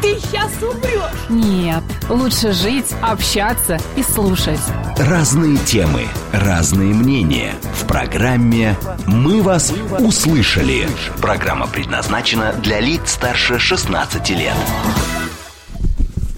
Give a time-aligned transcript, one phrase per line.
[0.00, 1.28] ты сейчас умрешь.
[1.28, 4.60] Нет, лучше жить, общаться и слушать.
[4.96, 7.54] Разные темы, разные мнения.
[7.74, 10.88] В программе «Мы вас услышали».
[11.20, 14.54] Программа предназначена для лиц старше 16 лет.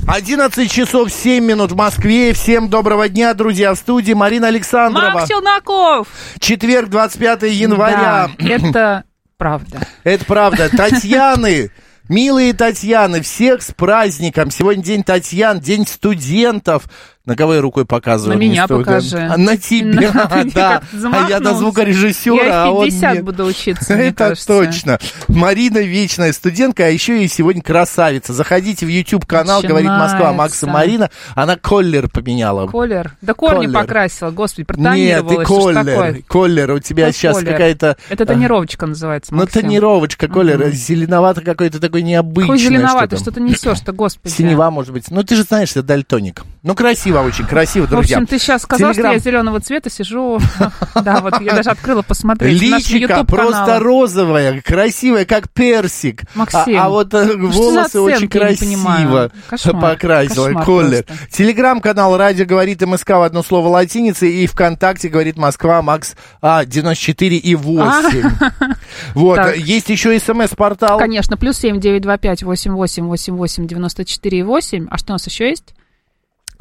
[0.08, 2.32] 11 часов 7 минут в Москве.
[2.32, 5.10] Всем доброго дня, друзья, в студии Марина Александрова.
[5.10, 6.08] Макс Челноков!
[6.40, 8.28] Четверг, 25 января.
[8.38, 9.04] Да, это
[9.38, 9.86] правда.
[10.02, 10.68] Это правда.
[10.68, 11.70] Татьяны,
[12.08, 14.50] милые Татьяны, всех с праздником.
[14.50, 16.84] Сегодня день Татьян, день студентов.
[17.24, 18.36] На кого я рукой показываю?
[18.36, 19.16] На меня покажи.
[19.16, 20.82] А, на тебя, На- да.
[21.12, 23.24] А я на звукорежиссера, Я а в он 50 нет.
[23.24, 24.46] буду учиться, Это кажется.
[24.46, 24.98] точно.
[25.28, 28.32] Марина вечная студентка, а еще и сегодня красавица.
[28.32, 30.66] Заходите в YouTube канал, говорит Москва, Макс и Начинается.
[30.66, 31.10] Марина.
[31.36, 32.66] Она коллер поменяла.
[32.66, 33.14] Колер?
[33.20, 33.72] Да корни Колер.
[33.80, 35.36] покрасила, господи, Нет, протонировалась.
[35.36, 35.84] ты ж колер.
[35.84, 36.22] такое?
[36.26, 37.96] Колер, у тебя Какой сейчас какая-то...
[38.08, 39.62] Это тонировочка называется, Ну, Максим.
[39.62, 42.48] тонировочка, колер, зеленовато какой-то такой необычный.
[42.48, 44.32] Какой зеленоватый, что ты несешь-то, господи.
[44.32, 45.08] Синева, может быть.
[45.12, 46.42] Ну, ты же знаешь, ты дальтоник.
[46.62, 48.18] Ну, красиво очень, красиво, В друзья.
[48.18, 49.12] общем, ты сейчас сказал, Телеграм.
[49.12, 50.38] что я зеленого цвета сижу.
[51.02, 52.60] Да, вот я даже открыла посмотреть.
[52.60, 56.22] Личика просто розовая, красивая, как персик.
[56.34, 59.32] Максим, а, а вот э, волосы очень красиво
[59.80, 60.50] покрасила.
[60.62, 61.04] просто.
[61.30, 64.32] Телеграм-канал «Радио говорит МСК» в одно слово латиницей.
[64.32, 68.30] И ВКонтакте говорит Москва, Макс а, 94 и 8.
[69.14, 69.36] Вот.
[69.36, 69.56] Так.
[69.56, 70.98] Есть еще смс-портал.
[70.98, 74.86] Конечно, плюс семь девять два пять восемь восемь восемь восемь девяносто четыре восемь.
[74.90, 75.74] А что у нас еще есть?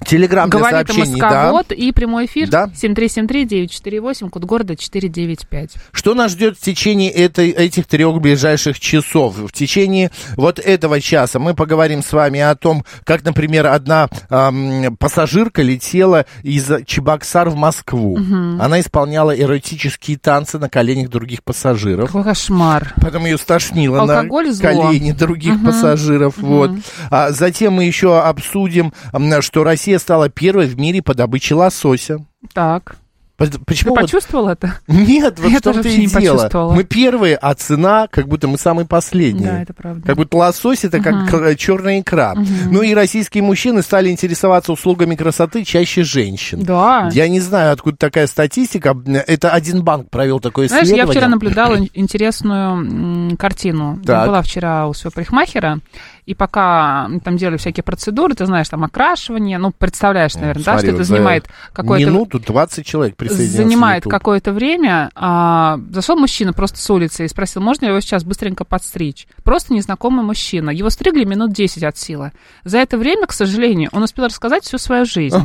[0.05, 1.45] Телеграм для Говорит сообщений, да.
[1.51, 2.69] МСК-бот и прямой эфир Да.
[2.75, 5.71] 7373-948, код города 495.
[5.91, 9.37] Что нас ждет в течение этой, этих трех ближайших часов?
[9.37, 14.97] В течение вот этого часа мы поговорим с вами о том, как, например, одна ам,
[14.97, 18.17] пассажирка летела из Чебоксар в Москву.
[18.59, 22.07] Она исполняла эротические танцы на коленях других пассажиров.
[22.07, 22.93] Какой кошмар.
[23.01, 24.63] Потом ее стошнило Алкоголь на зло.
[24.83, 26.37] колени других пассажиров.
[26.37, 26.71] Вот.
[27.09, 28.93] А затем мы еще обсудим,
[29.41, 32.25] что Россия стала первой в мире по добыче лосося.
[32.53, 32.95] Так.
[33.37, 34.75] По- Ты Почему вот почувствовал это?
[34.87, 36.47] нет, вот Я в том-то и дело.
[36.75, 39.49] Мы первые, а цена, как будто мы самые последние.
[39.51, 40.05] Да, это правда.
[40.05, 42.35] Как будто лосось это как черная икра.
[42.69, 46.61] Ну и российские мужчины стали интересоваться услугами красоты чаще женщин.
[46.61, 47.09] Да.
[47.13, 48.95] Я не знаю, откуда такая статистика.
[49.25, 51.07] Это один банк провел такое Знаешь, исследование.
[51.15, 53.97] я вчера наблюдала ин- интересную картину.
[54.01, 54.27] Я Так.
[54.27, 55.79] была вчера у своего парикмахера,
[56.25, 60.87] и пока там делали всякие процедуры, ты знаешь, там окрашивание, ну, представляешь, наверное, да, Смотри,
[60.87, 62.05] что это вот за занимает какое-то...
[62.09, 63.55] Минуту 20 человек присоединилось.
[63.55, 65.09] занимает какое-то время.
[65.15, 69.27] А, зашел мужчина просто с улицы и спросил, можно его сейчас быстренько подстричь?
[69.43, 70.69] Просто незнакомый мужчина.
[70.69, 72.31] Его стригли минут 10 от силы.
[72.63, 75.37] За это время, к сожалению, он успел рассказать всю свою жизнь.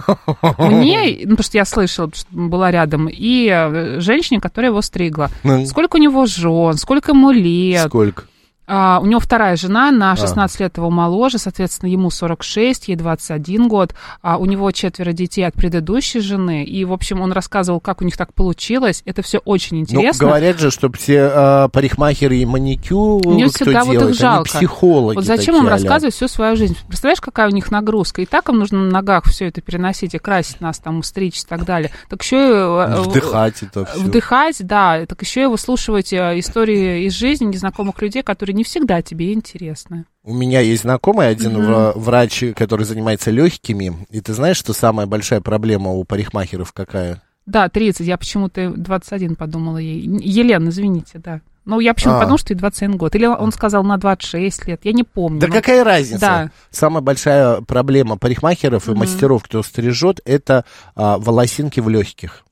[0.58, 5.30] Мне, ну, потому что я слышала, что была рядом, и э, женщине, которая его стригла.
[5.42, 5.66] Ну.
[5.66, 7.86] Сколько у него жен, сколько ему лет.
[7.88, 8.24] Сколько?
[8.66, 13.68] А, у него вторая жена, на 16 лет его моложе, соответственно, ему 46, ей 21
[13.68, 13.94] год.
[14.22, 16.64] А у него четверо детей от предыдущей жены.
[16.64, 19.02] И, в общем, он рассказывал, как у них так получилось.
[19.04, 20.26] Это все очень Ну, интересно.
[20.26, 24.50] говорят же, что все э, парикмахеры и маникюр, Мне кто всегда вот делает, их жалко.
[24.58, 26.76] они психологи Вот зачем такие им рассказывать всю свою жизнь?
[26.88, 28.22] Представляешь, какая у них нагрузка?
[28.22, 31.46] И так им нужно на ногах все это переносить и красить нас, там, стричь и
[31.46, 31.90] так далее.
[32.08, 32.40] Так еще и...
[32.40, 34.00] э, Вдыхать это все.
[34.00, 35.06] Вдыхать, да.
[35.06, 40.04] Так еще и выслушивать э, истории из жизни незнакомых людей, которые не всегда тебе интересны.
[40.24, 44.06] У меня есть знакомый один вра- врач, который занимается легкими.
[44.10, 47.22] И ты знаешь, что самая большая проблема у парикмахеров какая?
[47.46, 48.06] Да, 30.
[48.06, 50.00] Я почему-то 21 подумала ей.
[50.00, 51.42] Елена, извините, да.
[51.64, 52.20] Ну, я почему-то А.
[52.20, 53.14] подумала, что ей 21 год.
[53.14, 54.80] Или он сказал на 26 лет.
[54.84, 55.40] Я не помню.
[55.40, 56.20] Да Ну, какая разница?
[56.20, 56.50] да.
[56.70, 60.64] Самая большая проблема парикмахеров и мастеров, кто стрижет, это
[60.96, 62.44] а, волосинки в легких.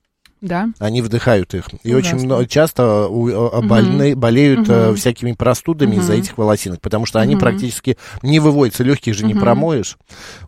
[0.45, 0.69] Да.
[0.79, 1.65] Они вдыхают их.
[1.83, 2.37] И Ужасно.
[2.37, 7.97] очень часто у- больны, болеют э, всякими простудами из-за этих волосинок, потому что они практически
[8.23, 9.97] не выводятся, легких же не промоешь.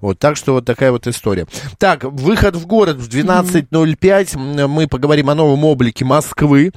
[0.03, 1.47] Вот, так что вот такая вот история.
[1.79, 4.35] Так, выход в город в 12.05.
[4.37, 6.73] М, Мы поговорим о новом облике Москвы.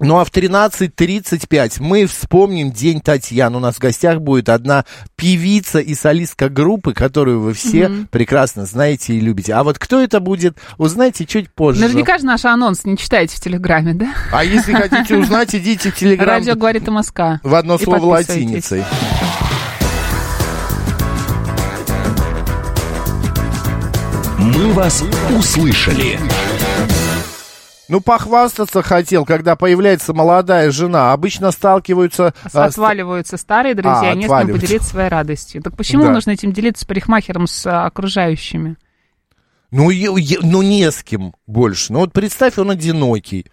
[0.00, 3.56] Ну а в 13.35 мы вспомним День Татьяны.
[3.56, 4.84] У нас в гостях будет одна
[5.16, 9.54] певица и солистка группы, которую вы все прекрасно знаете и любите.
[9.54, 11.80] А вот кто это будет, узнаете чуть позже.
[11.80, 14.14] Наверняка же наш анонс не читаете в Телеграме, да?
[14.32, 17.40] А если хотите узнать, идите в Телеграм Радио говорит МСК.
[17.42, 18.84] в одно слово латиницей.
[24.38, 25.02] Мы вас
[25.36, 26.18] услышали.
[27.88, 31.12] Ну, похвастаться хотел, когда появляется молодая жена.
[31.12, 32.34] Обычно сталкиваются...
[32.44, 35.62] а, с- Отваливаются старые друзья, А, не с кем поделиться своей радостью.
[35.62, 36.10] Так почему Да.
[36.10, 38.76] нужно этим делиться с парикмахером, с а, окружающими?
[39.70, 41.92] Ну, е- е- ну, не с кем больше.
[41.92, 43.46] Ну, вот представь, он одинокий.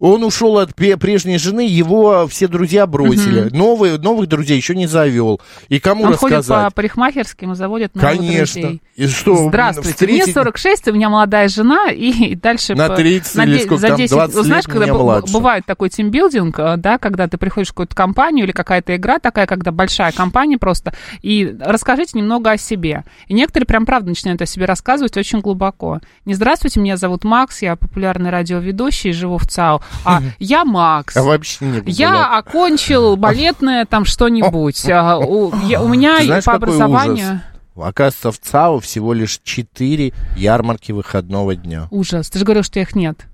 [0.00, 3.48] Он ушел от прежней жены, его все друзья бросили.
[3.54, 5.40] Новые, новых друзей еще не завел.
[5.68, 6.74] И кому Он ходит по рассказать?
[6.74, 8.60] парикмахерским и заводит новых Конечно.
[8.62, 8.82] друзей.
[8.94, 12.74] И что, Здравствуйте, мне встретить- 46, у меня молодая жена, и, и дальше...
[12.74, 15.32] На по- 30 на или сколько за там, 10 20 Вот знаешь, лет когда младше.
[15.32, 19.46] бывает такой тимбилдинг, э, да, когда ты приходишь в какую-то компанию или какая-то игра такая,
[19.46, 23.04] когда большая компания просто, и расскажите немного о себе.
[23.28, 26.00] И некоторые прям правда начинают о себе рассказывать очень глубоко.
[26.24, 31.16] Не здравствуйте, меня зовут Макс, я популярный радиоведущий, живу в ЦАУ, а я Макс.
[31.16, 34.88] А вообще не Я окончил балетное там что-нибудь.
[34.90, 37.40] А, У я- у меня знаешь, по образованию...
[37.76, 41.86] Оказывается, в ЦАУ всего лишь 4 ярмарки выходного дня.
[41.92, 42.28] Ужас.
[42.28, 43.26] Ты же говорил, что их нет.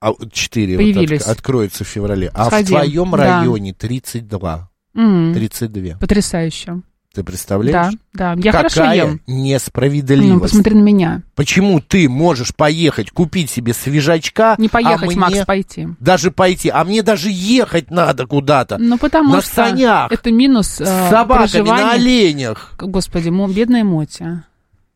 [0.00, 1.22] А 4 Появились.
[1.22, 2.30] откроются в феврале.
[2.32, 2.64] А Сходи.
[2.66, 3.16] в твоем Да.
[3.40, 4.70] районе 32.
[4.94, 5.96] М, 32.
[5.98, 6.82] Потрясающе.
[7.14, 7.94] Ты Да, представляешь?
[8.12, 8.34] да.
[8.36, 9.20] Я хорошо Какая ем.
[9.26, 10.28] несправедливость.
[10.34, 11.22] Ну, посмотри на меня.
[11.34, 15.88] Почему ты можешь поехать, купить себе свежачка, Не поехать, а мне Макс, пойти.
[16.00, 18.76] даже пойти, а мне даже ехать надо куда-то.
[18.78, 20.12] Ну, потому На что санях.
[20.12, 21.90] это минус э, с собаками, на проживания.
[21.92, 22.72] оленях.
[22.78, 24.44] Господи, мо- бедная Мотя.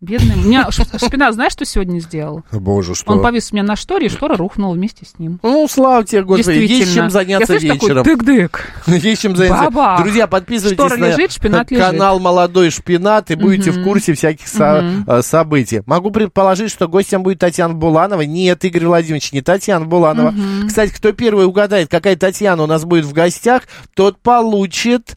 [0.02, 0.34] Бедная.
[0.36, 2.42] У меня шпинат, знаешь, что сегодня сделал?
[2.50, 3.12] Боже, что?
[3.12, 5.38] Он повис у меня на шторе, и штора рухнула вместе с ним.
[5.44, 8.02] Ну, слава тебе, Господи, есть чем заняться Я слышу вечером.
[8.04, 8.60] такой тык-дык.
[8.88, 9.70] Есть чем заняться.
[9.70, 10.02] Баба.
[10.02, 11.86] Друзья, подписывайтесь Штора на лежит, шпинат лежит.
[11.86, 15.82] канал «Молодой шпинат» и будете в курсе всяких со- э, событий.
[15.86, 18.22] Могу предположить, что гостем будет Татьяна Буланова.
[18.22, 20.34] Нет, Игорь Владимирович, не Татьяна Буланова.
[20.66, 23.62] Кстати, кто первый угадает, какая Татьяна у нас будет в гостях,
[23.94, 25.16] тот получит...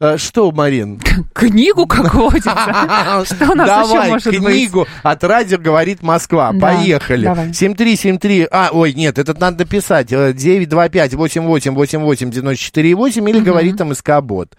[0.00, 1.00] э, Что, Марин?
[1.32, 2.50] Книгу какую-то.
[3.24, 4.38] Что у нас еще Давай, может быть?
[4.54, 6.52] книгу от радио говорит Москва.
[6.52, 7.24] Да, Поехали.
[7.24, 7.52] давай.
[7.52, 8.48] 7373.
[8.50, 10.12] А, ой, нет, этот надо написать.
[10.12, 14.56] Э, 925 88 88 94 8 или говорит МСК Бот.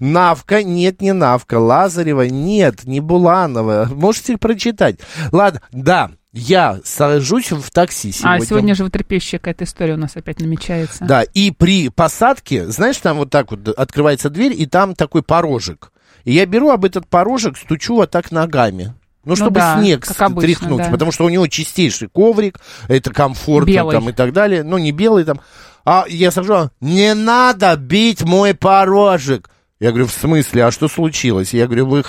[0.00, 1.58] Навка, нет, не Навка.
[1.58, 3.88] Лазарева, нет, не Буланова.
[3.92, 4.96] Можете прочитать.
[5.32, 8.42] Ладно, да, я сажусь в такси сегодня.
[8.42, 11.04] А, сегодня животрепещущая какая-то история у нас опять намечается.
[11.04, 15.92] Да, и при посадке, знаешь, там вот так вот открывается дверь, и там такой порожек.
[16.24, 18.94] И я беру об этот порожек, стучу вот так ногами.
[19.24, 20.90] Ну, чтобы да, снег обычно, тряхнуть, да.
[20.90, 22.58] потому что у него чистейший коврик,
[22.88, 23.94] это комфортно Белый.
[23.96, 24.62] там и так далее.
[24.64, 25.40] Ну, не белый там.
[25.84, 29.48] А я сажу, не надо бить мой порожек.
[29.80, 31.52] Я говорю, в смысле, а что случилось?
[31.52, 32.04] Я говорю, вы...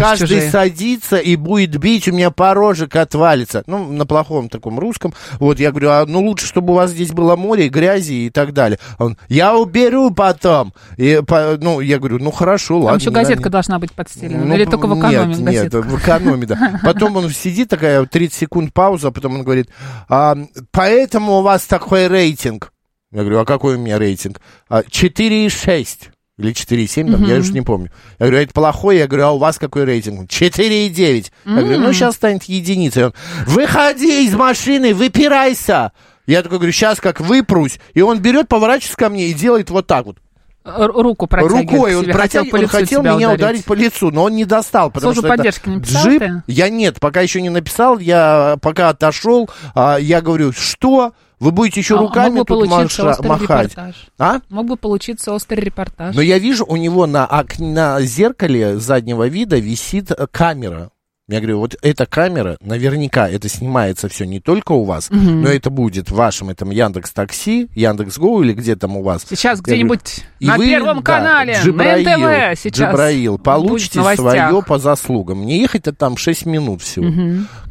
[0.00, 0.50] Каждый чужие?
[0.50, 3.62] садится и будет бить, у меня порожек отвалится.
[3.66, 5.12] Ну, на плохом таком русском.
[5.38, 8.54] Вот, я говорю, а ну лучше, чтобы у вас здесь было море, грязи и так
[8.54, 8.78] далее.
[8.98, 10.72] Он, я уберу потом.
[10.96, 12.92] И, по- ну, я говорю, ну хорошо, ладно.
[12.92, 13.50] Там еще не газетка надо.
[13.50, 14.44] должна быть подстелена.
[14.44, 15.76] Ну, Или только в экономе нет, газетка?
[15.76, 16.80] Нет, в экономе, да.
[16.82, 19.68] Потом он сидит, такая 30 секунд пауза, а потом он говорит,
[20.08, 20.34] «А,
[20.70, 22.72] поэтому у вас такой рейтинг.
[23.12, 24.40] Я говорю, а какой у меня рейтинг?
[24.68, 26.13] «А, 4,6.
[26.36, 27.92] Или 4,7, там, я уж не помню.
[28.18, 28.98] Я говорю, а это плохой?
[28.98, 30.28] Я говорю, а у вас какой рейтинг?
[30.28, 31.30] 4,9.
[31.44, 33.06] Я говорю, ну, сейчас станет единицей.
[33.06, 33.14] Он,
[33.46, 35.92] выходи из машины, выпирайся.
[36.26, 37.78] Я такой говорю, сейчас как выпрусь.
[37.92, 40.18] И он берет, поворачивается ко мне и делает вот так вот.
[40.64, 43.38] Руку протягивает Рукой он, протягивает, по он хотел меня ударить.
[43.40, 46.18] ударить по лицу, но он не достал, потому Службу что это поддержки написал джип.
[46.20, 46.42] ты?
[46.46, 51.12] Я нет, пока еще не написал, я пока отошел, а, я говорю, что?
[51.40, 53.72] Вы будете еще А руками бы тут маша- махать?
[53.72, 53.94] репортаж.
[54.18, 54.38] А?
[54.48, 56.14] Мог бы получиться острый репортаж.
[56.14, 60.90] Но я вижу, у него на, на зеркале заднего вида висит э, камера.
[61.26, 65.70] Я говорю, вот эта камера, наверняка это снимается все не только у вас, но это
[65.70, 69.24] будет в вашем этом Яндекс Такси, Яндекс Го или где там у вас.
[69.26, 74.78] Сейчас где-нибудь на вы, Первом да, канале, Джибраил, на НТВ сейчас Джибраил, получите свое по
[74.78, 75.38] заслугам.
[75.38, 77.06] Мне ехать-то там 6 минут всего.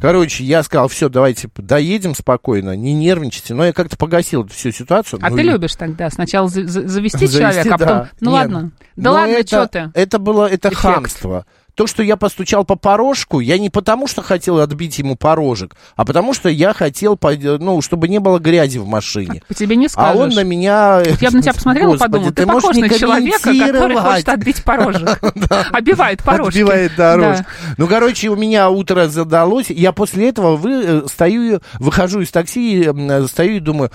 [0.00, 3.54] Короче, я сказал, все, давайте доедем спокойно, не нервничайте.
[3.54, 5.20] Но я как-то погасил эту всю ситуацию.
[5.22, 7.86] А Ну, ты и- любишь тогда сначала за- за- завести, Завести, человека, а потом...
[7.98, 8.08] да.
[8.20, 8.40] Ну Нет.
[8.40, 8.72] ладно.
[8.96, 9.90] Да Но ладно, это, что ты?
[9.94, 10.80] Это было, это Эффект.
[10.82, 11.46] хамство.
[11.74, 16.04] То, что я постучал по порожку, я не потому, что хотел отбить ему порожек, а
[16.04, 19.42] потому, что я хотел, ну, чтобы не было грази в машине.
[19.48, 20.20] По тебе не А скажешь.
[20.20, 21.02] он на меня...
[21.20, 24.28] Я бы на тебя посмотрела и Господи, подумала, ты, можешь похож на человека, который хочет
[24.28, 25.20] отбить порожек.
[25.72, 26.58] Обивает порожки.
[26.58, 27.44] Отбивает дорожку.
[27.76, 29.70] Ну, короче, у меня утро задалось.
[29.70, 33.90] Я после этого вы, э, стою, выхожу из такси, э, стою и думаю,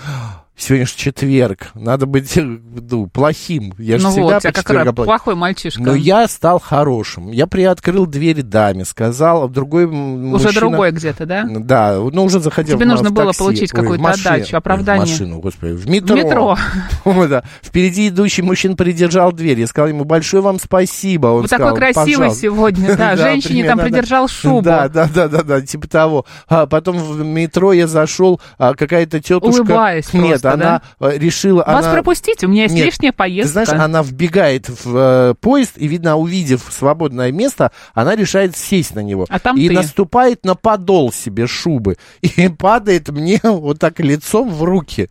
[0.60, 1.70] Сегодня же четверг.
[1.74, 3.72] Надо быть ну, плохим.
[3.78, 5.04] Я же ну всегда вот, по как раз плохой.
[5.06, 5.80] плохой мальчишка.
[5.80, 7.30] Но я стал хорошим.
[7.30, 11.46] Я приоткрыл дверь даме, сказал, а другой Уже мужчина- другой где-то, да?
[11.48, 13.38] Да, ну уже заходил Тебе нужно в было такси.
[13.38, 15.06] получить какую-то отдачу, оправдание.
[15.06, 16.14] В машину, господи, в метро.
[16.14, 16.58] В метро.
[17.30, 17.44] Да.
[17.62, 19.60] Впереди идущий мужчина придержал дверь.
[19.60, 21.28] Я сказал ему, большое вам спасибо.
[21.28, 22.40] Он Вы сказал, такой красивый «Пожалуйста».
[22.40, 23.16] сегодня, да.
[23.16, 24.62] Женщине там придержал шубу.
[24.62, 26.26] Да, да, да, да, да, типа того.
[26.48, 29.60] А потом в метро я зашел, а, какая-то тетушка...
[29.60, 31.64] Улыбаясь Нет, просто, она решила...
[31.66, 31.94] Вас она...
[31.94, 33.64] пропустить, у меня есть Нет, лишняя Ты поездка.
[33.64, 39.00] знаешь, она вбегает в э, поезд, и, видно, увидев свободное место, она решает сесть на
[39.00, 39.26] него.
[39.28, 39.74] А там и ты.
[39.74, 41.96] наступает на подол себе шубы.
[42.22, 45.08] И падает мне вот так лицом в руки.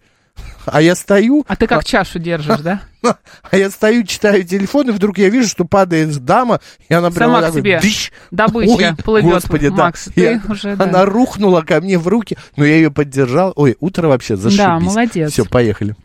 [0.71, 2.81] А я стою, А ты как чашу держишь, да?
[3.51, 6.59] а я стою, читаю телефон, и вдруг я вижу, что падает дама,
[6.89, 8.11] и она прямо Сама так к вот себе дыщ.
[8.31, 9.33] добыча Ой, плывет.
[9.33, 9.75] Господи, да.
[9.75, 10.83] Макс, ты Я- уже, да.
[10.85, 13.53] Она рухнула ко мне в руки, но я ее поддержал.
[13.55, 14.57] Ой, утро вообще зашибись.
[14.63, 15.31] Да, молодец.
[15.31, 15.95] Все, поехали.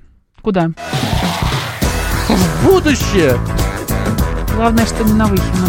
[0.43, 0.71] Куда?
[2.29, 3.39] В будущее!
[4.55, 5.69] Главное, что не на Выхино.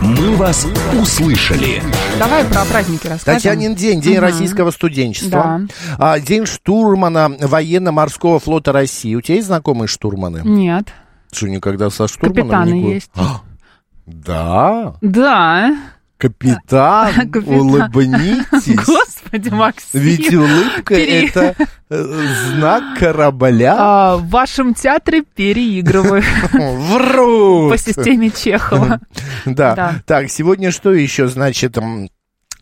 [0.00, 0.66] «Мы вас
[1.00, 1.82] услышали».
[2.18, 3.36] Давай про праздники расскажем.
[3.40, 4.22] Татьянин день, день Мгм.
[4.22, 5.60] российского студенчества.
[5.98, 6.12] Да.
[6.12, 9.14] А, день штурмана военно-морского флота России.
[9.14, 10.40] У тебя есть знакомые штурманы?
[10.44, 10.88] Нет.
[11.30, 13.10] Что, никогда со штурманом Капитаны не ку- есть.
[13.16, 13.40] А,
[14.06, 15.76] Да, Да.
[16.18, 17.54] Капитан, Капитан.
[17.58, 18.74] улыбнитесь.
[18.86, 20.00] Господи, Максим.
[20.00, 21.54] Ведь улыбка Пере- это
[21.90, 22.04] э,
[22.50, 23.76] знак корабля.
[23.78, 27.70] А, в вашем театре переигрываю Врут!
[27.72, 29.00] по системе Чехова.
[29.44, 30.00] Да.
[30.06, 31.76] Так, сегодня что еще, значит,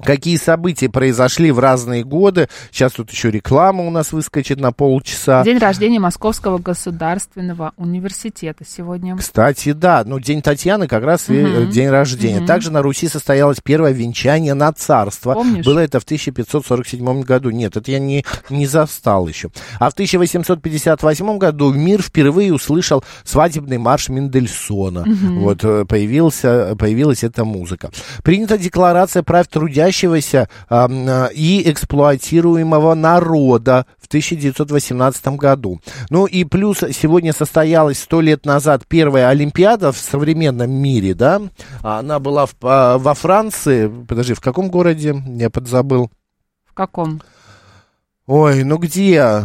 [0.05, 2.49] Какие события произошли в разные годы?
[2.71, 5.43] Сейчас тут еще реклама у нас выскочит на полчаса.
[5.45, 9.17] День рождения Московского государственного университета сегодня.
[9.17, 11.71] Кстати, да, ну День Татьяны как раз и Мгм.
[11.71, 12.39] день рождения.
[12.39, 12.47] Мгм.
[12.47, 15.35] Также на Руси состоялось первое венчание на царство.
[15.35, 15.65] Помнишь?
[15.65, 17.51] Было это в 1547 году.
[17.51, 19.51] Нет, это я не, не застал еще.
[19.79, 25.05] А в 1858 году мир впервые услышал свадебный марш Мендельсона.
[25.07, 27.91] Вот э, появился, появилась эта музыка.
[28.23, 29.47] Принята декларация прав
[29.95, 35.81] трудящегося м, а, и эксплуатируемого народа в 1918 году.
[36.11, 41.41] Ну и плюс сегодня состоялась сто лет назад первая Олимпиада в современном мире, да?
[41.83, 43.91] Она была в- а, во Франции.
[44.09, 45.15] Подожди, в каком городе?
[45.27, 46.11] Я подзабыл.
[46.69, 47.23] В каком?
[48.27, 49.45] Ой, ну где?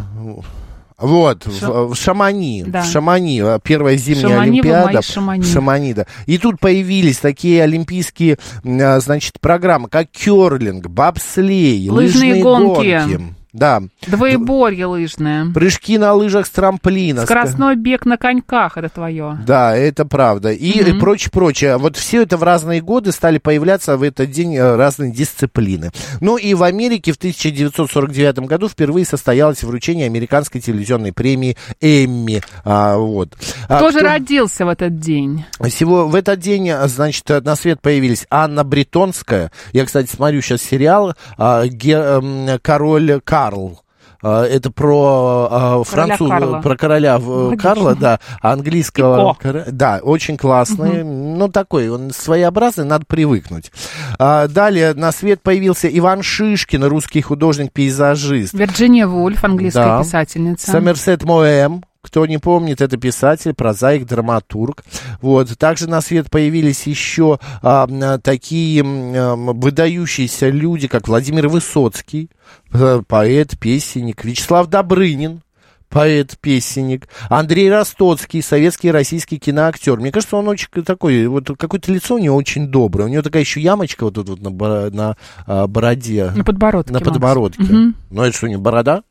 [1.00, 2.82] Вот, в, в Шамани, Да.
[2.82, 5.02] в Шамани, первая зимняя Шамани, Олимпиада.
[5.02, 5.44] Шамани.
[5.44, 6.06] Шамани, да.
[6.26, 13.08] И тут появились такие олимпийские, а, значит, программы, как керлинг, бобслей, Лыжные лыжные гонки.
[13.08, 13.34] гонки.
[13.52, 13.82] Да.
[14.06, 15.52] Двоеборье лыжное.
[15.52, 17.24] Прыжки на лыжах с трамплина.
[17.24, 19.40] Скоростной бег на коньках, это твое.
[19.46, 20.52] Да, это правда.
[20.52, 21.78] И прочее, прочее.
[21.78, 25.92] Вот все это в разные годы стали появляться в этот день э, разные дисциплины.
[26.22, 32.42] Ну и в Америке в 1949 году впервые состоялось вручение американской телевизионной премии Эмми.
[32.64, 33.30] А, вот.
[33.68, 35.46] А Кто же кто- родился в этот день?
[35.70, 39.52] Всего в этот день, а, значит, на свет появились Анна Бретонская.
[39.74, 43.80] Я, кстати, смотрю сейчас сериал а, Ге- эм, «Король Карл».
[44.22, 47.58] А, Это про а, Короля француз, про короля в- Логично.
[47.70, 49.38] Карла, да, английского.
[49.42, 51.04] Кор- Да, очень классный.
[51.06, 53.72] Ну, такой, он своеобразный, надо привыкнуть.
[54.20, 58.54] А, Далее на свет появился Иван Шишкин, русский художник-пейзажист.
[58.54, 60.04] Вирджиния Вульф, английская Да.
[60.04, 60.70] писательница.
[60.70, 64.84] Сомерсет Моэм, кто не помнит, это писатель, прозаик, драматург.
[65.22, 65.58] Вот.
[65.58, 72.30] Также на свет появились еще а, такие м, выдающиеся люди, как Владимир Высоцкий,
[72.74, 75.42] э, поэт, песенник, Вячеслав Добрынин,
[75.90, 80.00] поэт-песенник, Андрей Ростоцкий, советский и российский киноактер.
[80.00, 83.06] Мне кажется, он очень такой, вот какое-то лицо у него очень доброе.
[83.06, 86.32] У него такая еще ямочка вот тут вот на, на а, бороде.
[86.36, 86.94] На подбородке.
[86.94, 87.10] На Макс.
[87.10, 87.64] подбородке.
[87.64, 87.96] Мгм.
[88.12, 89.04] Но это что, не борода?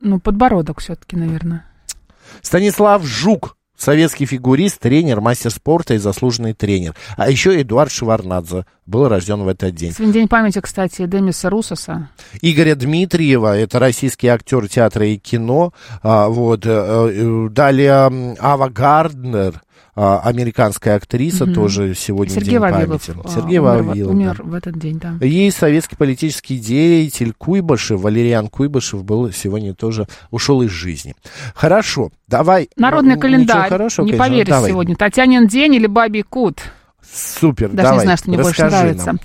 [0.00, 1.67] Ну, подбородок все-таки, наверное.
[2.42, 6.94] Станислав Жук, советский фигурист, тренер, мастер спорта и заслуженный тренер.
[7.16, 9.92] А еще Эдуард Шеварнадзе был рожден в этот день.
[9.92, 12.10] Сегодня день памяти, кстати, Демиса Русоса.
[12.42, 15.72] Игоря Дмитриева, это российский актер театра и кино.
[16.02, 19.62] А, вот, э, э, далее Ава Гарднер,
[19.94, 21.54] американская актриса, Мгм.
[21.54, 23.04] тоже сегодня Сергей день Вавилов.
[23.06, 23.20] памяти.
[23.24, 24.12] а, Сергей умер, Вавилов.
[24.14, 24.44] умер да.
[24.44, 25.14] в этот день, да.
[25.26, 31.14] И советский политический деятель Куйбышев, Валериан Куйбышев был сегодня тоже, ушел из жизни.
[31.54, 32.68] Хорошо, давай.
[32.76, 33.68] Народный Ну, календарь.
[33.68, 34.70] хорошего, не конечно, поверишь давай.
[34.70, 34.94] сегодня.
[34.96, 36.60] Татьянин день или Бабий Кут.
[37.12, 39.06] Супер, Даже давай, не знаю, что мне больше расскажи нравится.
[39.06, 39.20] нам.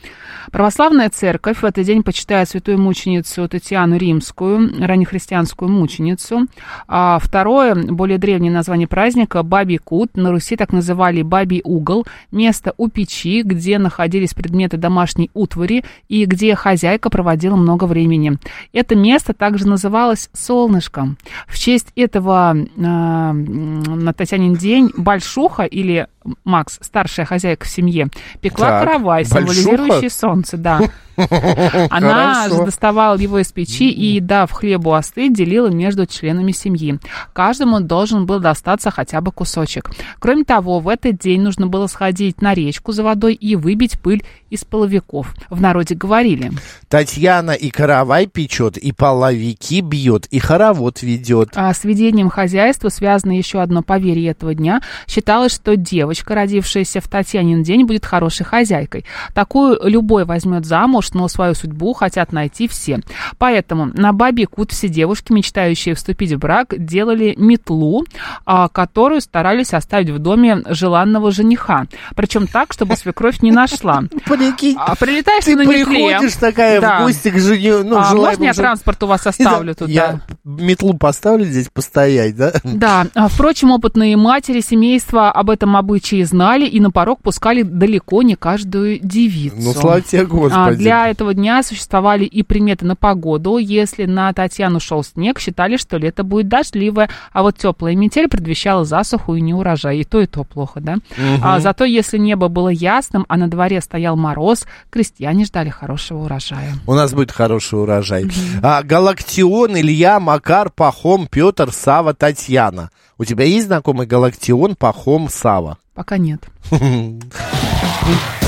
[0.51, 6.47] Православная церковь в этот день почитает святую мученицу Татьяну Римскую, раннехристианскую мученицу.
[6.87, 10.15] А второе, более древнее название праздника– Бабий Кут.
[10.15, 12.05] На Руси так называли Бабий угол.
[12.31, 18.37] Место у печи, где находились предметы домашней утвари и где хозяйка проводила много времени.
[18.73, 21.17] Это место также называлось Солнышком.
[21.47, 26.07] В честь этого э, на Татьянин день Большуха или
[26.43, 28.07] Макс, старшая хозяйка в семье,
[28.41, 30.81] пекла Так, каравай, символизирующий солнце, да.
[31.89, 32.65] Она Хорошо.
[32.65, 36.99] доставала его из печи и, дав хлебу остыть, делила между членами семьи.
[37.33, 39.91] Каждому должен был достаться хотя бы кусочек.
[40.19, 44.23] Кроме того, в этот день нужно было сходить на речку за водой и выбить пыль
[44.49, 45.33] из половиков.
[45.49, 46.51] В народе говорили.
[46.87, 51.49] Татьяна и каравай печет, и половики бьет, и хоровод ведет.
[51.55, 54.81] А с ведением хозяйства связано еще одно поверье этого дня.
[55.07, 59.05] Считалось, что девочка, родившаяся в Татьянин день, будет хорошей хозяйкой.
[59.33, 59.77] Такую
[60.23, 63.01] любой возьмет замуж, но свою судьбу хотят найти все.
[63.37, 68.03] Поэтому на бабе кут все девушки, мечтающие вступить в брак, делали метлу,
[68.45, 71.85] а, которую старались оставить в доме желанного жениха.
[72.15, 74.03] Причем так, чтобы свекровь не нашла.
[74.25, 75.85] Прикинь, А прилетаешь ты на метле.
[75.85, 76.99] приходишь такая Да.
[76.99, 79.89] в гости к жене, ну, А, можно я транспорт у вас оставлю тут?
[79.89, 82.53] Я метлу поставлю здесь постоять, да?
[82.63, 88.21] Да, а, впрочем, опытные матери семейства об этом обычае знали и на порог пускали далеко
[88.23, 89.55] не каждую девицу.
[89.59, 90.77] Ну, слава тебе, А, Господи.
[90.77, 93.57] Для этого дня существовали и приметы на погоду.
[93.57, 98.85] Если на Татьяну шел снег, считали, что лето будет дождливое, а вот теплая метель предвещала
[98.85, 99.99] засуху и неурожай.
[99.99, 100.97] И то, и то плохо, да?
[101.41, 106.73] А, зато если небо было ясным, а на дворе стоял мороз, крестьяне ждали хорошего урожая.
[106.85, 108.29] У нас будет хороший урожай.
[108.61, 112.89] А, Галактион, Илья, Макар, Пахом, Петр, Сава, Татьяна.
[113.17, 115.77] У тебя есть знакомый Галактион, Пахом, Сава?
[115.93, 116.41] Пока нет.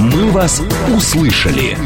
[0.00, 0.62] «Мы вас
[0.96, 1.76] услышали».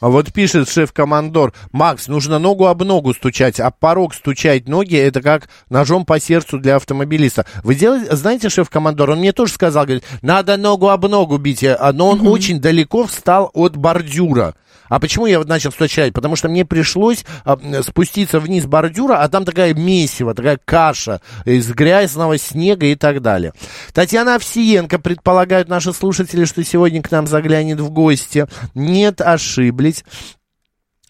[0.00, 5.22] А вот пишет шеф-командор, Макс, нужно ногу об ногу стучать, а порог стучать ноги, это
[5.22, 7.46] как ножом по сердцу для автомобилиста.
[7.62, 11.90] Вы делаете, знаете, шеф-командор, он мне тоже сказал, говорит, надо ногу об ногу бить, а,
[11.94, 14.54] но он очень далеко встал от бордюра.
[14.90, 16.12] А почему я вот начал стучать?
[16.12, 21.70] Потому что мне пришлось а, спуститься вниз бордюра, а там такая месиво, такая каша из
[21.70, 23.52] грязного снега и так далее.
[23.94, 28.46] Татьяна Овсиенко предполагают наши слушатели, что сегодня к нам заглянет в гости.
[28.74, 30.04] Нет, ошиблись.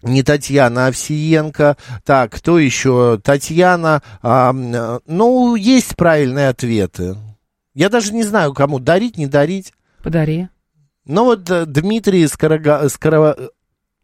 [0.03, 1.79] Не Татьяна Овсиенко.
[2.05, 3.19] Так, кто еще?
[3.23, 4.03] Татьяна.
[4.23, 7.17] а, э, ну, есть правильные ответы.
[7.75, 9.73] Я даже не знаю, кому дарить, не дарить.
[10.03, 10.49] Подари.
[11.07, 12.87] Ну вот э, Дмитрий Скорога...
[12.89, 13.37] Скоро...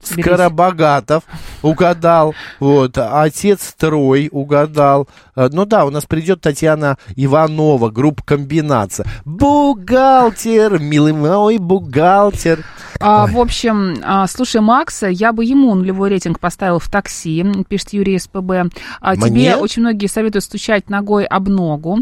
[0.03, 0.27] Соберись.
[0.27, 1.25] Скоробогатов
[1.63, 5.09] угадал, вот, отец Трой угадал.
[5.35, 9.07] Э, Ну да, у нас придет Татьяна Иванова, группа «Комбинация».
[9.25, 12.65] Бухгалтер, милый мой бухгалтер.
[13.01, 17.93] А, в общем, а, слушай, Макса, я бы ему нулевой рейтинг поставил в такси, пишет
[17.93, 18.73] Юрий СПБ.
[19.01, 21.99] А, тебе очень многие советуют стучать ногой об ногу.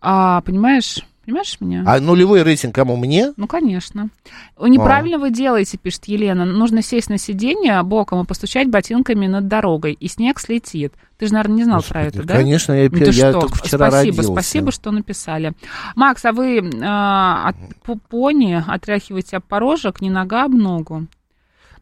[0.00, 1.00] А, понимаешь?
[1.24, 1.84] Понимаешь меня?
[1.86, 2.96] А нулевой рейтинг кому?
[2.96, 3.32] Мне?
[3.36, 4.08] Ну, конечно.
[4.60, 6.44] Неправильно вы делаете, пишет Елена.
[6.44, 10.92] Нужно сесть на сиденье боком и постучать ботинками над дорогой, и снег слетит.
[11.18, 12.34] Ты же, наверное, не знал про это, да?
[12.36, 13.32] Конечно, я, Ну я что?
[13.40, 14.32] только вчера спасибо, родился.
[14.32, 15.52] спасибо, что написали.
[15.94, 21.06] Макс, а вы а, от п- пони отряхиваете об порожек не нога, об ногу?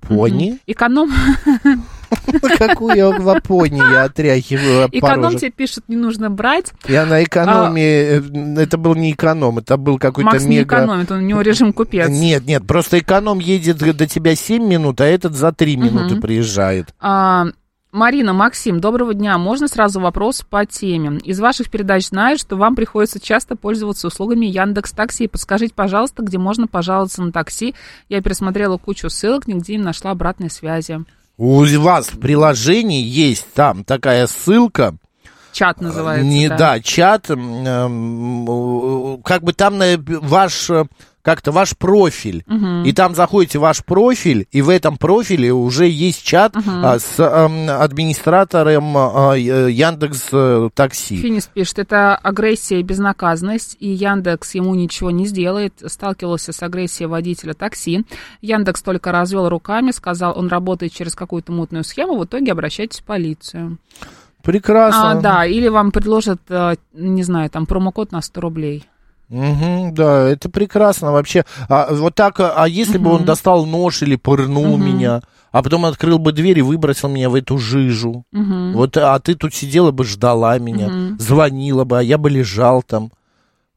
[0.02, 0.58] Пони?
[0.66, 1.10] Эконом,
[2.58, 6.72] Какую в пони я отряхиваю эконом тебе пишет, не нужно брать.
[6.86, 10.76] Я на экономии, э, это был не эконом, это был какой-то Макс не мега...
[10.76, 12.08] экономит, он, у него режим купец.
[12.08, 16.88] Нет, нет, просто эконом едет до тебя 7 минут, а этот за 3 минуты приезжает.
[17.00, 17.46] А,
[17.92, 19.36] Марина, Максим, доброго дня.
[19.36, 21.18] Можно сразу вопрос по теме?
[21.24, 25.26] Из ваших передач знаю, что вам приходится часто пользоваться услугами Яндекс Такси.
[25.26, 27.74] Подскажите, пожалуйста, где можно пожаловаться на такси.
[28.08, 31.04] Я пересмотрела кучу ссылок, нигде не нашла обратной связи.
[31.42, 34.94] У вас в приложении есть там такая ссылка,
[35.52, 36.26] Чат называется.
[36.26, 36.56] не, да.
[36.58, 40.84] да, чат, м, м, э, как бы там ваш э,
[41.22, 42.44] как-то ваш профиль,
[42.84, 47.18] и там заходите в ваш профиль, и в этом профиле уже есть чат а, с
[47.18, 51.16] эм, администратором а, э, Яндекс э, Такси.
[51.16, 55.74] Финис пишет, это агрессия и безнаказанность, и Яндекс ему ничего не сделает.
[55.86, 58.04] Сталкивался с агрессией водителя такси.
[58.40, 63.04] Яндекс только развел руками, сказал, он работает через какую-то мутную схему, в итоге обращайтесь в
[63.04, 63.78] полицию.
[64.42, 65.12] Прекрасно.
[65.12, 68.86] А, да, или вам предложат, э, не знаю, там промокод на 100 рублей.
[69.30, 71.44] Мгм, да, это прекрасно вообще.
[71.68, 75.86] А, вот так, а а если бы он достал нож или пырнул меня, а потом
[75.86, 78.24] открыл бы дверь и выбросил меня в эту жижу,
[78.74, 83.10] вот, а ты тут сидела бы, ждала меня, звонила бы, а я бы лежал там.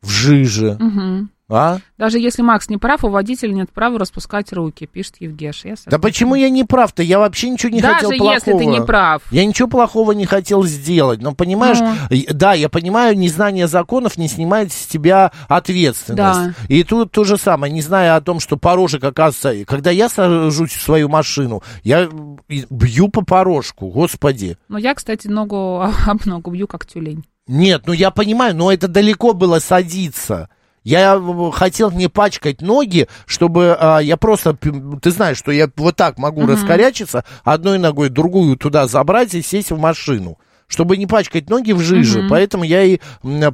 [0.02, 0.76] в жиже.
[0.80, 1.30] Мгм.
[1.50, 1.80] А?
[1.98, 5.70] Даже если Макс не прав, у водителя нет права распускать руки, пишет Евгеша.
[5.70, 7.04] Я Да почему я не прав-то?
[7.04, 8.34] Я вообще ничего не Даже хотел плохого.
[8.34, 9.22] если ты не прав.
[9.32, 11.22] Я ничего плохого не хотел сделать.
[11.22, 12.18] Но понимаешь, Ну.
[12.34, 16.16] да, я понимаю, незнание законов не снимает с тебя ответственность.
[16.40, 16.54] Да.
[16.70, 20.72] И тут то же самое, не зная о том, что порожек, оказывается, когда я сажусь
[20.72, 22.10] в свою машину, я
[22.48, 24.58] бью по порожку, господи.
[24.70, 27.26] Но я, кстати, ногу об ногу бью, как тюлень.
[27.48, 30.50] Нет, ну я понимаю, но это далеко было садиться.
[30.84, 34.58] Я э, хотел не пачкать ноги, чтобы а, я просто,
[35.02, 39.72] ты знаешь, что я вот так могу раскорячиться, одной ногой другую туда забрать и сесть
[39.72, 42.28] в машину, чтобы не пачкать ноги в жиже.
[42.30, 43.00] Поэтому я и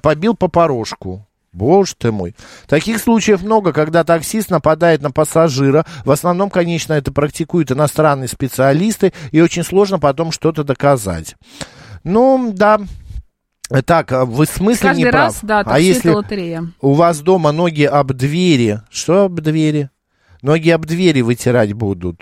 [0.02, 1.26] побил по порожку.
[1.52, 2.36] Боже ты мой.
[2.68, 5.86] Таких случаев много, когда таксист нападает на пассажира.
[6.06, 11.36] В основном, конечно, это практикуют иностранные специалисты, и очень сложно потом что-то доказать.
[12.04, 12.80] Ну, да.
[13.86, 15.25] Так, а вы в смысле Каждый не прав?
[15.25, 16.71] раз, да, а такси если лотерея.
[16.82, 19.89] у вас дома ноги об двери, что об двери?
[20.41, 22.21] Ноги об двери вытирать будут.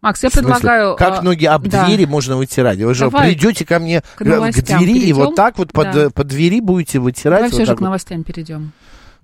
[0.00, 0.96] Макс, я предлагаю...
[0.96, 1.84] Как а, ноги об да.
[1.86, 2.78] двери можно вытирать?
[2.78, 5.16] Вы же Давай придете ко мне к к двери и перейдем.
[5.16, 6.00] вот так вот под, Да.
[6.06, 7.38] э, под двери будете вытирать.
[7.38, 7.84] Давай вот все же так к вот.
[7.86, 8.72] новостям перейдем.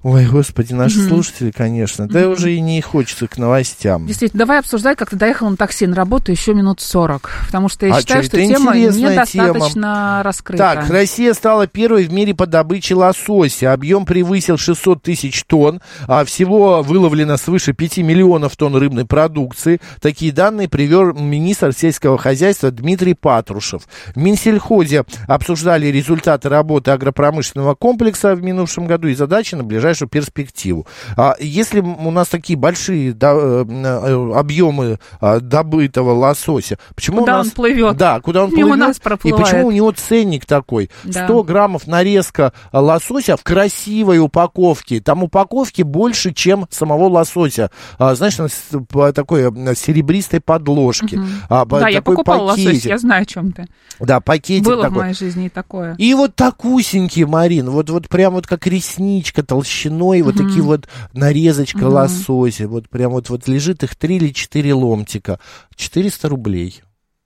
[0.05, 1.09] Ой, господи, наши Мгм.
[1.09, 2.07] слушатели, конечно.
[2.07, 4.07] Да уже и не хочется к новостям.
[4.07, 7.31] Действительно, давай обсуждать, как ты доехал на такси на работу еще минут 40.
[7.47, 10.63] Потому что я А считаю, что это тема недостаточно раскрыта.
[10.63, 13.73] Так, Россия стала первой в мире по добыче лосося.
[13.73, 15.81] Объем превысил 600 тысяч тонн.
[16.07, 19.81] А всего выловлено свыше 5 миллионов тонн рыбной продукции.
[20.01, 23.83] Такие данные привел министр сельского хозяйства Дмитрий Патрушев.
[24.15, 30.87] В Минсельхозе обсуждали результаты работы агропромышленного комплекса в минувшем году и задачи на ближайшую перспективу.
[31.17, 37.35] А если у нас такие большие да, э, э, объемы а, добытого лосося, почему Куда
[37.35, 37.47] у нас...
[37.47, 37.97] он плывет?
[37.97, 38.79] Да, куда он Мимо плывет?
[38.79, 39.45] нас и проплывает.
[39.45, 40.91] почему у него ценник такой?
[41.05, 41.25] Да.
[41.25, 45.01] 100 граммов нарезка а, лосося в красивой упаковке.
[45.01, 47.71] Там упаковки больше, чем самого лосося.
[47.99, 51.21] А, знаешь, на такой а, серебристой подложке.
[51.49, 52.91] А, по- Да, я покупала лосось, пакетик.
[52.91, 53.67] я знаю, о чем ты.
[54.01, 54.99] Да, пакетик Было в такой.
[54.99, 55.95] моей жизни и такое.
[55.97, 59.43] И вот такусенький, Марин, вот, вот прям вот как ресничка
[59.79, 64.75] толщиной, вот такие вот нарезочка лосося, вот прям вот, вот лежит их три или четыре
[64.75, 65.39] ломтика.
[65.77, 66.83] 400 рублей.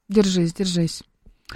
[0.09, 1.03] Держись, держись.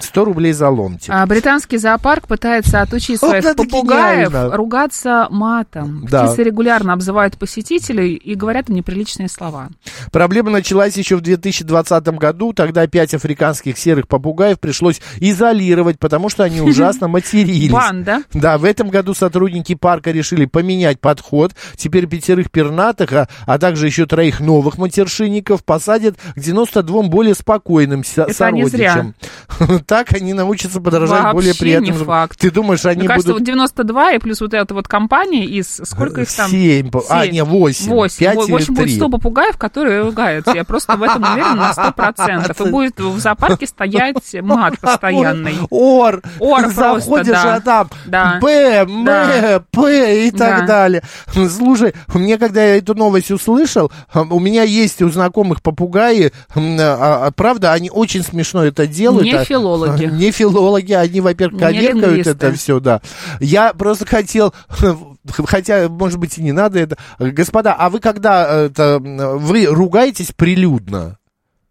[0.01, 1.11] 100 рублей за ломтик.
[1.13, 4.57] А, британский зоопарк пытается отучить Вот своих это попугаев гениально.
[4.57, 6.07] ругаться матом.
[6.11, 6.27] Да.
[6.27, 9.69] Птицы регулярно обзывают посетителей и говорят им неприличные слова.
[10.13, 12.53] Проблема началась еще в 2020 году.
[12.53, 17.71] Тогда пять африканских серых попугаев пришлось изолировать, потому что они ужасно матерились.
[17.71, 18.23] Банда.
[18.33, 21.53] Да, в этом году сотрудники парка решили поменять подход.
[21.77, 28.03] Теперь пятерых пернатых, а, а также еще троих новых матершинников посадят к 92 более спокойным
[28.17, 29.15] Это сородичам.
[29.87, 31.95] Так они научатся подражать Вообще более не приятным.
[31.95, 32.07] звукам.
[32.07, 32.39] факт.
[32.41, 33.41] Ты думаешь, они Мне кажется, будут...
[33.41, 35.81] вот 92 и плюс вот эта вот компания из...
[35.85, 36.51] Сколько их там?
[36.51, 36.91] Семь.
[36.91, 37.33] по- А, Семь.
[37.33, 37.89] не, восемь.
[37.91, 38.19] Восемь.
[38.19, 38.97] Пять В или общем, будет три.
[38.97, 40.53] 100 попугаев, которые ругаются.
[40.55, 42.67] Я просто в этом уверена на 100%.
[42.67, 45.55] И будет в зоопарке стоять мат постоянный.
[45.71, 46.23] Ор.
[46.41, 47.55] Ор просто, Заходишь, да.
[47.55, 48.39] а там Да.
[48.43, 48.49] Б,
[48.89, 49.63] М, Да.
[49.71, 50.67] П и так Да.
[50.67, 51.03] далее.
[51.49, 57.31] Слушай, мне когда я эту новость услышал, у меня есть у знакомых попугаи, а, а,
[57.31, 59.25] правда, они очень смешно это делают.
[59.25, 59.33] Не
[59.67, 60.05] филологи.
[60.13, 63.01] Не филологи, они, во-первых, коверкают это все, да.
[63.41, 64.55] Я просто хотел,
[65.29, 66.97] хотя, может быть, и не надо это.
[67.19, 71.19] Господа, а вы когда это, вы ругаетесь прилюдно?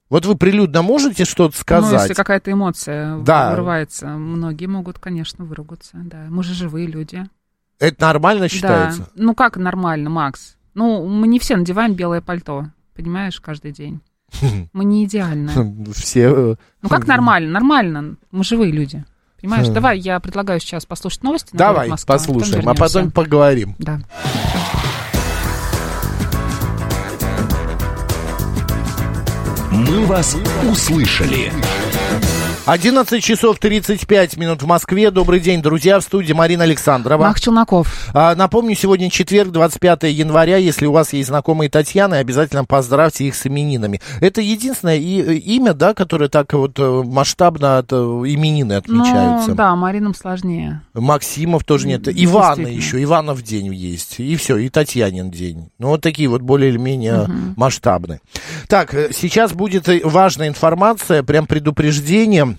[0.09, 2.01] Вот вы прилюдно можете что-то Ну, сказать?
[2.01, 3.51] если какая-то эмоция Да.
[3.51, 5.91] вырывается, многие могут, конечно, выругаться.
[5.95, 7.25] Да, мы же живые люди.
[7.79, 8.99] Это нормально считается?
[9.01, 9.07] Да.
[9.15, 10.55] Ну как нормально, Макс?
[10.75, 13.99] Ну, мы не все надеваем белое пальто, понимаешь, каждый день.
[14.73, 15.51] Мы не идеальны.
[15.93, 16.51] Все...
[16.53, 17.51] э, Ну как нормально?
[17.51, 18.15] Нормально.
[18.31, 19.03] Мы живые люди.
[19.41, 19.67] Понимаешь?
[19.67, 21.49] Давай я предлагаю сейчас послушать новости.
[21.53, 22.79] на Давай, «Говорит Москва», послушаем, а вернемся.
[22.81, 23.75] потом поговорим.
[23.77, 23.99] Да.
[29.71, 30.35] 'Мы вас
[30.69, 31.51] услышали'.
[32.67, 35.11] 11 часов 35 минут в Москве.
[35.11, 37.21] Добрый день, друзья, в студии Марина Александрова.
[37.21, 38.09] Мах Челноков.
[38.11, 40.57] А, напомню, сегодня четверг, 25 января.
[40.57, 44.01] Если у вас есть знакомые Татьяны, обязательно поздравьте их с именинами.
[44.19, 49.51] Это единственное и- э, имя, да, которое так вот э, масштабно от, э, именины отмечаются.
[49.51, 50.81] Ну, да, Маринам сложнее.
[50.95, 52.07] Максимов тоже нет.
[52.07, 54.19] Ивана еще, Иванов день есть.
[54.19, 55.69] И все, и Татьянин день.
[55.77, 58.21] Ну, вот такие вот более или менее масштабные.
[58.67, 62.54] Так, сейчас будет важная информация, прям предупреждение.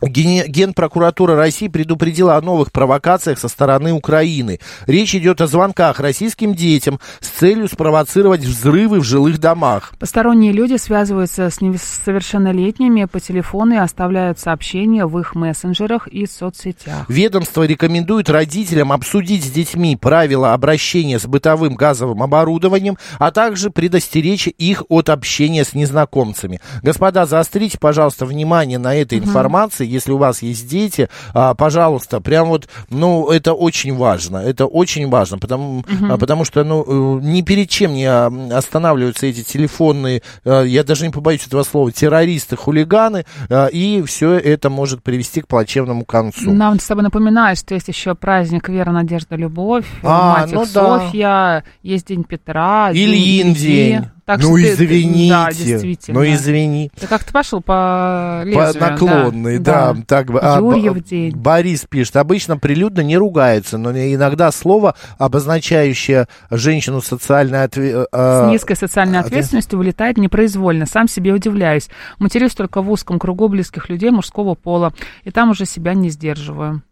[0.00, 4.60] Генпрокуратура России предупредила о новых провокациях со стороны Украины.
[4.86, 9.92] Речь идет о звонках российским детям с целью спровоцировать взрывы в жилых домах.
[9.98, 17.06] Посторонние люди связываются с несовершеннолетними по телефону и оставляют сообщения в их мессенджерах и соцсетях.
[17.08, 24.46] Ведомство рекомендует родителям обсудить с детьми правила обращения с бытовым газовым оборудованием, а также предостеречь
[24.46, 26.60] их от общения с незнакомцами.
[26.82, 29.87] Господа, заострите, пожалуйста, внимание на этой информации.
[29.88, 34.38] Если у вас есть дети, а, пожалуйста, прям вот, ну, это очень важно.
[34.38, 39.26] Это очень важно, потому, а, потому что, ну, э, ни перед чем не а, останавливаются
[39.26, 44.70] эти телефонные, а, я даже не побоюсь этого слова, террористы, хулиганы, а, и все это
[44.70, 46.52] может привести к плачевному концу.
[46.52, 50.72] Нам с тобой напоминает, что есть еще праздник Вера, Надежда, Любовь, А, Мать ну их
[50.72, 51.00] да.
[51.00, 53.54] Софья, есть День Петра, Ильин Ильи.
[53.54, 54.04] день.
[54.28, 55.30] Так ну, что ты- ты- извините.
[55.32, 56.20] да, действительно.
[56.20, 56.92] ну, извини.
[57.00, 58.90] Ты как-то пошел по По лезвию, да.
[58.90, 59.96] наклонной, да.
[60.06, 60.26] так.
[60.34, 60.60] А,
[61.00, 61.34] день.
[61.34, 68.50] Борис пишет, обычно прилюдно не ругаются, но иногда слово, обозначающее женщину социальной отве- С э,
[68.50, 70.84] низкой социальной ответ- ответственностью вылетает непроизвольно.
[70.84, 71.88] Сам себе удивляюсь.
[72.18, 74.92] Матерюсь только в узком кругу близких людей мужского пола.
[75.24, 76.82] И там уже себя не сдерживаю.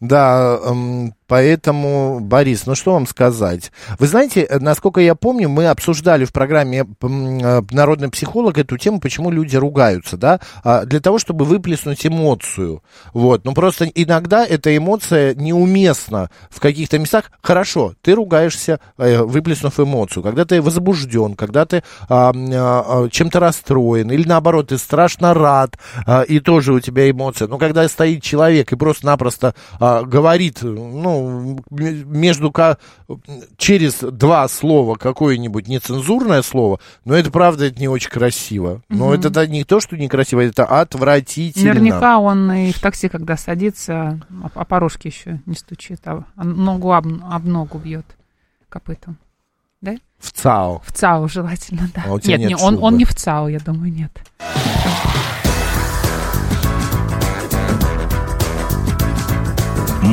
[0.00, 3.72] Да, эм, поэтому, Борис, ну что вам сказать?
[3.98, 9.00] Вы знаете, э, насколько я помню, мы обсуждали в программе э, «Народный психолог» эту тему,
[9.00, 12.82] почему люди ругаются, да, А, для того, чтобы выплеснуть эмоцию,
[13.14, 17.30] вот, ну просто иногда эта эмоция неуместна в каких-то местах.
[17.40, 24.10] Хорошо, ты ругаешься, э, выплеснув эмоцию, когда ты возбужден, когда ты а, а, чем-то расстроен,
[24.10, 25.78] или наоборот, ты страшно рад,
[26.28, 31.21] и тоже у тебя эмоция, но когда стоит человек и просто-напросто говорит, ну,
[31.70, 32.52] между
[33.56, 38.82] через два слова какое-нибудь нецензурное слово, но это правда, это не очень красиво.
[38.88, 41.74] Но это да, не то, что некрасиво, это отвратительно.
[41.74, 46.44] Наверняка он и в такси, когда садится, а, а порожки еще не стучит, а а
[46.44, 48.06] ногу об, об ногу бьет
[48.68, 49.16] копытом.
[49.80, 49.96] Да?
[50.18, 50.80] В ЦАО.
[50.84, 52.04] В ЦАУ желательно, да.
[52.06, 54.12] А нет, нет не, он, он не в ЦАУ, я думаю, нет.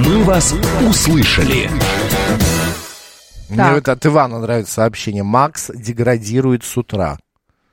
[0.05, 0.55] «Мы вас
[0.87, 1.69] услышали».
[3.49, 3.75] Мне Так.
[3.75, 5.23] вот от Ивана нравится сообщение.
[5.23, 7.17] Макс деградирует с утра.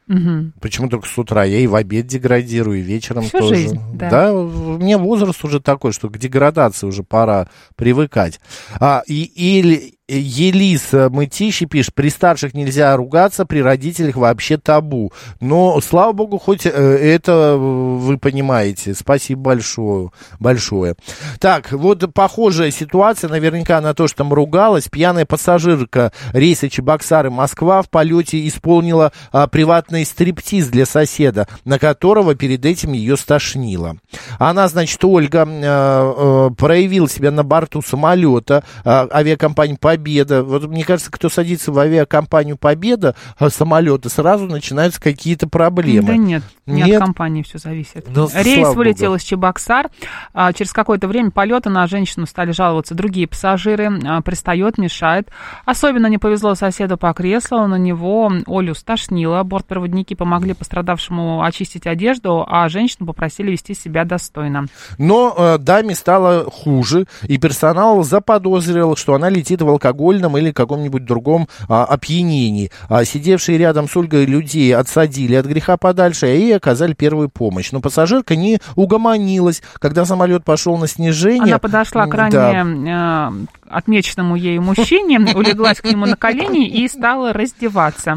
[0.07, 0.53] Мгм.
[0.61, 1.45] Почему только с утра?
[1.45, 3.55] Я и в обед деградирую, и вечером Всю тоже.
[3.57, 4.33] жизнь, да.
[4.33, 8.41] у меня возраст уже такой, что к деградации уже пора привыкать.
[8.81, 15.13] А, и, или Елиса Мытищи пишет, при старших нельзя ругаться, при родителях вообще табу.
[15.41, 18.95] Но, слава богу, хоть э, это вы понимаете.
[18.95, 20.11] Спасибо большое.
[20.39, 20.95] большое.
[21.41, 24.89] Так, вот похожая ситуация наверняка на то, что там ругалась.
[24.89, 32.65] Пьяная пассажирка рейса Чебоксары-Москва в полете исполнила а, приватный стриптиз для соседа, на которого перед
[32.65, 33.97] этим ее стошнило.
[34.39, 40.43] Она, значит, Ольга, э, э, проявила себя на борту самолета э, авиакомпании «Победа».
[40.43, 46.07] Вот мне кажется, кто садится в авиакомпанию «Победа» э, самолета, сразу начинаются какие-то проблемы.
[46.07, 47.01] Да нет, не Нет?
[47.01, 48.07] от компании все зависит.
[48.09, 49.17] Ну, Рейс вылетел богу.
[49.17, 49.89] из Чебоксар.
[50.35, 53.91] А, через какое-то время полета на женщину стали жаловаться другие пассажиры.
[54.05, 55.31] А, пристает, мешает.
[55.65, 57.67] Особенно не повезло соседу по креслу.
[57.67, 59.43] На него Олю стошнило.
[59.45, 64.67] Бортпроводники помогли пострадавшему очистить одежду, а женщину попросили вести себя достойно.
[64.99, 71.05] Но э, даме стало хуже, и персонал заподозрил, что она летит в алкогольном или каком-нибудь
[71.05, 72.71] другом а, опьянении.
[72.89, 77.73] А сидевшие рядом с Ольгой людей отсадили от греха подальше и оказали первую помощь.
[77.73, 79.63] Но пассажирка не угомонилась.
[79.79, 81.43] Когда самолет пошел на снижение...
[81.43, 86.67] Она подошла к м, да, ранее э, отмеченному ею мужчине, улеглась к нему на колени
[86.69, 88.17] и стала раздеваться.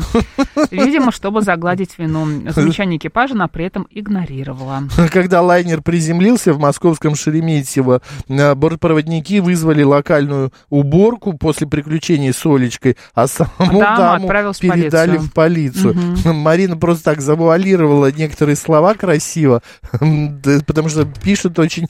[0.72, 2.26] Видимо, чтобы загладить вину.
[2.52, 4.84] Замечание экипажа она при этом игнорировала.
[5.12, 12.98] Когда лайнер приземлился в московском Шереметьево, э, бортпроводники вызвали локальную уборку после приключений с Олечкой,
[13.14, 15.20] а саму Дама даму отправилась в передали полицию.
[15.22, 16.34] в полицию.
[16.36, 19.62] Марина просто так завуалировала некоторые слова красиво,
[20.68, 21.88] потому что пишет очень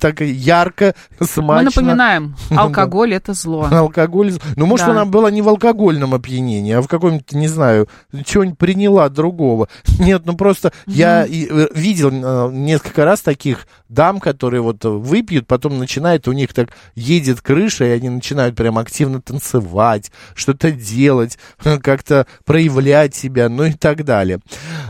[0.00, 1.62] так ярко, Мы смачно.
[1.70, 3.68] напоминаем, алкоголь это зло.
[3.70, 4.32] Алкоголь.
[4.56, 4.92] Ну, может, Да.
[4.92, 7.88] она была не в алкогольном опьянении, а в каком-нибудь, не знаю,
[8.24, 9.68] чего-нибудь приняла другого.
[9.98, 14.88] Нет, ну просто я и, э, видел э, несколько раз таких дам, которые вот э,
[14.88, 20.70] выпьют, потом начинает, у них так едет крыша, и они начинают прям активно танцевать, что-то
[20.70, 21.38] делать,
[21.82, 24.40] как-то проявлять себя, ну и так далее.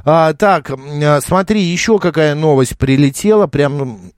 [0.04, 4.12] А, так, а, смотри, еще какая новость прилетела, прям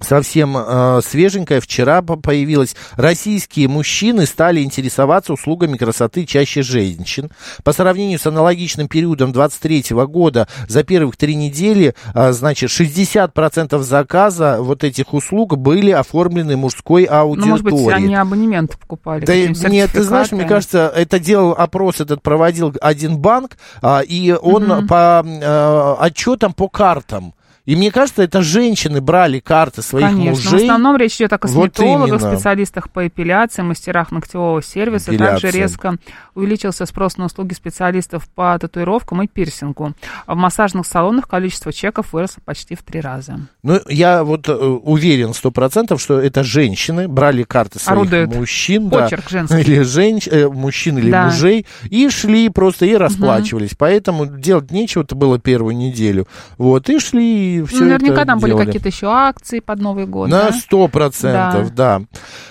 [0.00, 2.76] совсем э, свеженькая, вчера появилась.
[2.96, 7.30] Российские мужчины стали интересоваться услугами красоты чаще женщин.
[7.64, 14.58] По сравнению с аналогичным периодом 23 года, за первых три недели, э, значит, 60% заказа
[14.60, 17.46] вот этих услуг были оформлены мужской аудиторией.
[17.46, 19.24] Ну, может быть, они абонементы покупали?
[19.24, 24.32] Да нет, ты знаешь, мне кажется, это делал опрос этот проводил один банк, э, и
[24.32, 24.86] он угу.
[24.86, 27.34] по э, отчетам по картам
[27.66, 30.30] и мне кажется, это женщины брали карты своих Конечно.
[30.30, 30.60] мужей.
[30.60, 35.10] В основном речь идет о косметологах, вот специалистах по эпиляции, мастерах ногтевого сервиса.
[35.10, 35.40] Эпиляция.
[35.40, 35.96] Также резко
[36.36, 39.94] увеличился спрос на услуги специалистов по татуировкам и пирсингу.
[40.26, 43.40] А в массажных салонах количество чеков выросло почти в три раза.
[43.64, 48.32] Ну, я вот э, уверен сто процентов, что это женщины брали карты своих Орудует.
[48.32, 48.90] мужчин.
[48.90, 49.60] Почерк да, женский.
[49.60, 51.24] Или женщ, э, мужчин, или да.
[51.24, 51.66] мужей.
[51.90, 53.72] И шли просто и расплачивались.
[53.72, 53.78] Угу.
[53.78, 56.28] Поэтому делать нечего, это было первую неделю.
[56.58, 58.52] Вот, и шли все ну, Наверняка это там делали.
[58.54, 60.28] были какие-то еще акции под Новый год.
[60.28, 62.02] На сто процентов, да.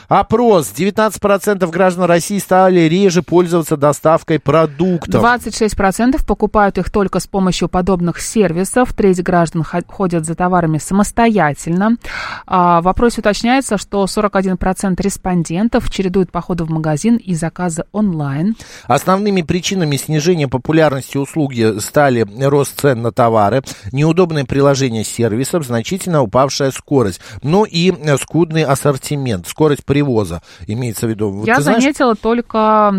[0.07, 0.71] Опрос.
[0.75, 5.23] 19% граждан России стали реже пользоваться доставкой продуктов.
[5.23, 8.93] 26% покупают их только с помощью подобных сервисов.
[8.93, 11.97] Треть граждан ходят за товарами самостоятельно.
[12.45, 18.55] А, в вопросе уточняется, что 41% респондентов чередуют походы в магазин и заказы онлайн.
[18.87, 26.71] Основными причинами снижения популярности услуги стали рост цен на товары, неудобное приложение сервисов, значительно упавшая
[26.71, 31.45] скорость, ну и скудный ассортимент, скорость привоза имеется в виду.
[31.45, 32.17] Я заметила знаешь...
[32.21, 32.93] только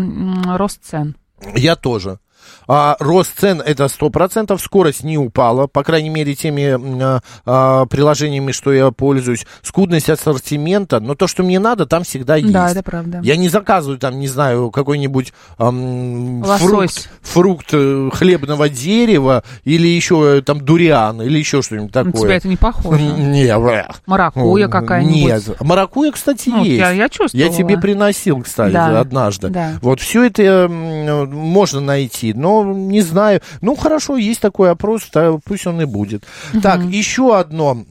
[0.57, 1.15] рост цен.
[1.55, 2.19] Я тоже.
[2.67, 7.85] А, рост цен это сто процентов, скорость не упала, по крайней мере, теми а, а,
[7.85, 9.45] приложениями, что я пользуюсь.
[9.61, 12.51] Скудность ассортимента, но то, что мне надо, там всегда есть.
[12.51, 13.19] Да, это правда.
[13.23, 20.37] Я не заказываю там, не знаю, какой-нибудь эм, фрукт, фрукт э, хлебного дерева или еще
[20.37, 22.13] э, там дуриан или еще что-нибудь такое.
[22.13, 23.01] На тебя это не похоже.
[23.01, 23.57] Не,
[24.05, 25.15] Маракуя какая-нибудь.
[25.15, 26.79] Нет, маракуя, кстати, ну, есть.
[26.79, 27.47] Я, я чувствовала.
[27.47, 29.49] Я тебе приносил, кстати, да, однажды.
[29.49, 29.73] Да.
[29.81, 33.41] Вот все это можно найти, но не знаю.
[33.61, 35.09] Ну, хорошо, есть такой опрос,
[35.45, 36.23] пусть он и будет.
[36.53, 36.61] Угу.
[36.61, 37.83] Так, еще одно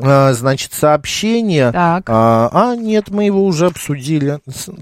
[0.00, 1.72] а, значит, сообщение.
[1.72, 2.04] Так.
[2.08, 4.38] А, а, нет, мы его уже обсудили.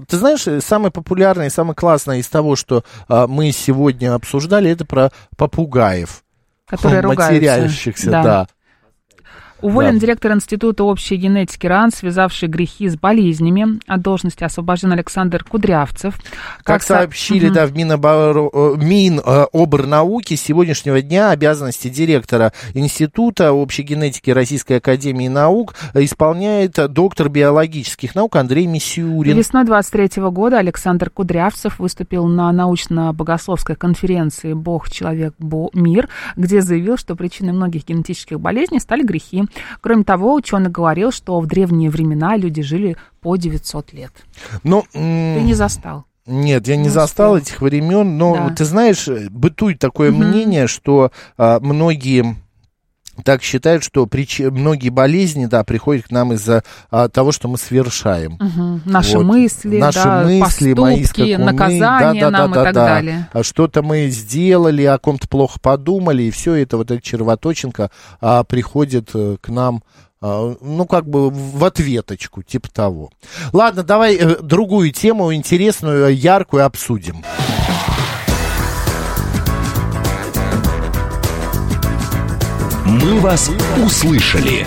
[0.07, 4.85] Ты знаешь, самое популярное и самое классное из того, что а, мы сегодня обсуждали, это
[4.85, 6.23] про попугаев.
[6.67, 8.23] Которые матерящихся, да.
[8.23, 8.47] да.
[9.61, 9.99] Уволен да.
[10.01, 13.79] директор Института общей генетики РАН, связавший грехи с болезнями.
[13.87, 16.15] От должности освобожден Александр Кудрявцев.
[16.57, 17.55] Как, как сообщили, угу.
[17.55, 18.49] да, в Миноборо...
[18.53, 27.29] Э, Минобрнауки с сегодняшнего дня обязанности директора Института общей генетики Российской Академии Наук исполняет доктор
[27.29, 29.35] биологических наук Андрей Мисюрин.
[29.35, 35.69] Весной 23 года Александр Кудрявцев выступил на научно-богословской конференции «Бог, человек, Бо...
[35.73, 39.43] мир», где заявил, что причиной многих генетических болезней стали грехи.
[39.81, 44.11] Кроме того, ученый говорил, что в древние времена люди жили по 900 лет.
[44.63, 46.05] Но, Ты не застал.
[46.25, 47.43] Нет, я не, не застал успел.
[47.43, 48.49] этих времен, но да.
[48.49, 50.23] ты знаешь, бытует такое угу.
[50.23, 52.35] мнение, что а, многие
[53.23, 54.39] так считают, что прич...
[54.39, 58.33] многие болезни, да, приходят к нам из-за а, того, что мы совершаем.
[58.33, 58.89] Угу.
[58.89, 59.25] Наши вот.
[59.25, 62.85] мысли, Наши да, мысли, поступки, мои скакуны, наказания да, да, нам да, и так да.
[62.85, 63.29] далее.
[63.33, 68.43] А что-то мы сделали, о ком-то плохо подумали, и все это, вот эта червоточинка а,
[68.43, 69.83] приходит э, к нам
[70.19, 73.11] а, ну, как бы в ответочку, типа того.
[73.53, 77.23] Ладно, давай э, другую тему, интересную, яркую обсудим.
[82.87, 83.51] Мы вас
[83.83, 84.65] услышали.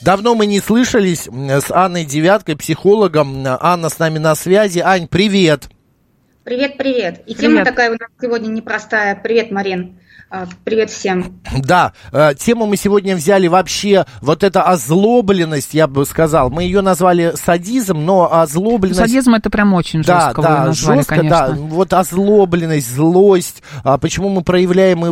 [0.00, 3.44] Давно мы не слышались с Анной Девяткой, психологом.
[3.44, 4.78] Анна с нами на связи.
[4.78, 5.68] Ань, привет.
[6.44, 7.22] Привет, привет.
[7.26, 7.40] И привет.
[7.40, 9.16] тема такая у нас сегодня непростая.
[9.16, 9.98] Привет, Марин.
[10.32, 11.40] А, привет всем.
[11.58, 16.82] Да, э, тему мы сегодня взяли вообще, вот эта озлобленность, я бы сказал, мы ее
[16.82, 19.00] назвали садизм, но озлобленность...
[19.00, 21.48] Садизм это прям очень жестко да, да, назвали, жестко, конечно.
[21.48, 25.10] да, вот озлобленность, злость, а почему мы проявляем и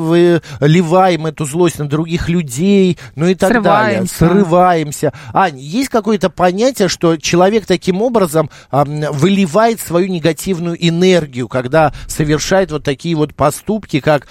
[0.61, 4.20] выливаем эту злость на других людей, ну и так Срываемся.
[4.20, 4.44] далее.
[4.44, 5.12] Срываемся.
[5.33, 12.85] Ань, есть какое-то понятие, что человек таким образом выливает свою негативную энергию, когда совершает вот
[12.85, 14.28] такие вот поступки, как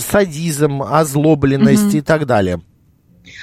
[0.00, 1.96] садизм, озлобленность угу.
[1.98, 2.60] и так далее?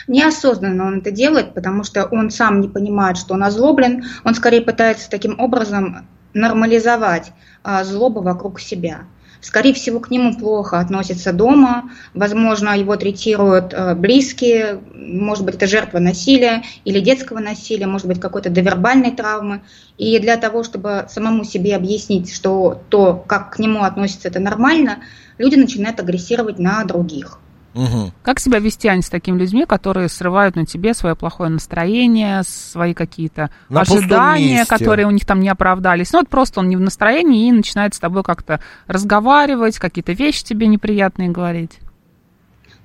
[0.07, 4.05] Неосознанно он это делает, потому что он сам не понимает, что он озлоблен.
[4.23, 7.31] Он скорее пытается таким образом нормализовать
[7.63, 9.01] а, злобу вокруг себя.
[9.47, 15.67] Скорее всего, к нему плохо относятся дома, возможно, его третируют э, близкие, может быть, это
[15.67, 19.61] жертва насилия или детского насилия, может быть, какой-то довербальной травмы.
[19.97, 24.97] И для того, чтобы самому себе объяснить, что то, как к нему относятся, это нормально,
[25.37, 27.39] люди начинают агрессировать на других.
[27.77, 28.11] Мгм.
[28.23, 32.95] Как себя вести, Ань, с такими людьми, которые срывают на тебе свое плохое настроение, свои
[32.95, 36.11] какие-то На ожидания, которые у них там не оправдались?
[36.11, 40.43] Ну, вот просто он не в настроении и начинает с тобой как-то разговаривать, какие-то вещи
[40.43, 41.79] тебе неприятные говорить.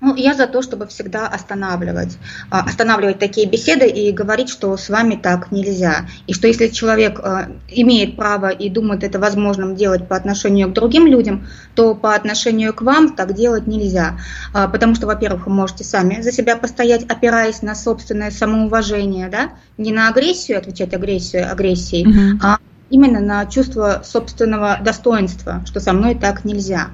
[0.04, 2.18] Ну, я за то, чтобы всегда останавливать.
[2.50, 6.06] А, Останавливать такие беседы и говорить, что с вами так нельзя.
[6.26, 10.72] И что если человек а, имеет право и думает это возможным делать по отношению к
[10.72, 14.18] другим людям, то по отношению к вам так делать нельзя.
[14.52, 19.52] А, Потому что, во-первых, вы можете сами за себя постоять, опираясь на собственное самоуважение, да?
[19.78, 22.40] не на агрессию, отвечать агрессию агрессией, Мгм.
[22.42, 22.58] а
[22.90, 26.88] именно на чувство собственного достоинства, что со мной так нельзя.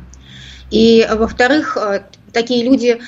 [0.70, 1.78] И, во-вторых,
[2.32, 3.00] такие люди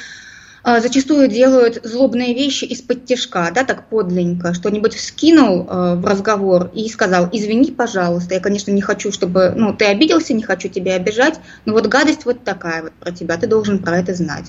[0.64, 6.70] э, зачастую делают злобные вещи из-под тяжка, да, так подленько, что-нибудь вскинул э, в разговор
[6.74, 10.94] и сказал, извини, пожалуйста, я, конечно, не хочу, чтобы, ну, ты обиделся, не хочу тебя
[10.94, 14.46] обижать, но вот гадость вот такая вот про тебя, ты должен про это знать.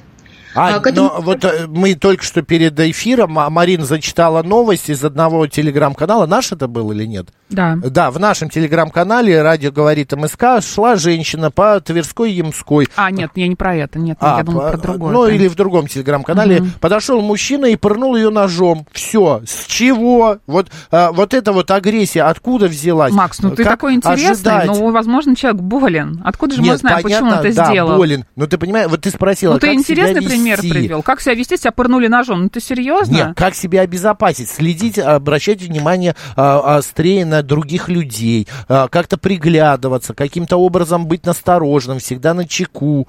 [0.55, 4.89] А, А, этому- но вот э, мы только что перед эфиром, а, Марина зачитала новость
[4.89, 6.25] из одного телеграм-канала.
[6.25, 7.27] Наш это был или нет?
[7.49, 7.77] Да.
[7.83, 12.87] Да, в нашем телеграм-канале «Радио говорит МСК» шла женщина по Тверской Ямской.
[12.95, 15.11] А, нет, я не про это, нет, А, я думала про другое.
[15.13, 15.31] Ну, да.
[15.33, 16.63] или в другом телеграм-канале.
[16.79, 18.85] Подошел мужчина и пырнул ее ножом.
[18.91, 19.41] Все.
[19.45, 20.37] С чего?
[20.47, 23.13] Вот, а, вот эта вот агрессия откуда взялась?
[23.13, 24.67] Макс, ну ты Как такой интересный, ожидать?
[24.67, 26.21] ну, возможно, человек болен.
[26.23, 27.97] Откуда же мы Нет, знаем, почему он понятно, это да, сделал?
[27.97, 28.25] болен.
[28.35, 31.03] Но ты понимаешь, вот ты спросила, Ну, ты как интересный себя пример привел.
[31.03, 32.43] Как себя вести, тебя пырнули ножом?
[32.43, 33.13] Ну, ты серьезно?
[33.13, 34.49] Нет, как себя обезопасить?
[34.49, 41.99] Следить, обращать внимание а, острее на других людей, а, как-то приглядываться, каким-то образом быть настороженным,
[41.99, 43.07] всегда на чеку.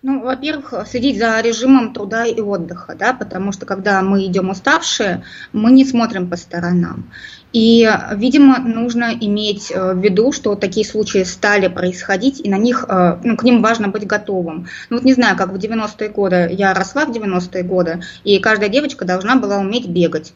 [0.00, 5.24] Ну, во-первых, следить за режимом труда и отдыха, да, потому что когда мы идем уставшие,
[5.52, 7.10] мы не смотрим по сторонам.
[7.52, 12.84] И, видимо, нужно иметь э, в виду, что такие случаи стали происходить, и на них,
[12.86, 14.66] э, ну, к ним важно быть готовым.
[14.90, 18.68] Ну, вот не знаю, как в 90-е годы, я росла в 90-е годы, и каждая
[18.68, 20.34] девочка должна была уметь бегать.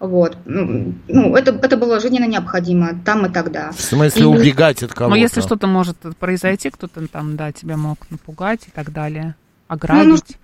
[0.00, 0.36] Вот.
[0.44, 3.70] Ну, ну, это, это было жизненно необходимо там и тогда.
[3.72, 5.10] В смысле И- убегать от кого-то?
[5.10, 9.34] Но если что-то может произойти, кто-то там, да, тебя мог напугать и так далее,
[9.68, 10.36] Ну, ограбить.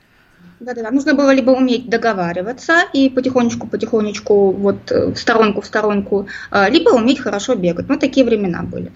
[0.60, 6.68] Да-да-да, нужно было либо уметь договариваться и потихонечку-потихонечку вот э, в сторонку в сторонку, а,
[6.68, 7.88] либо уметь хорошо бегать.
[7.88, 8.92] Ну, такие времена были.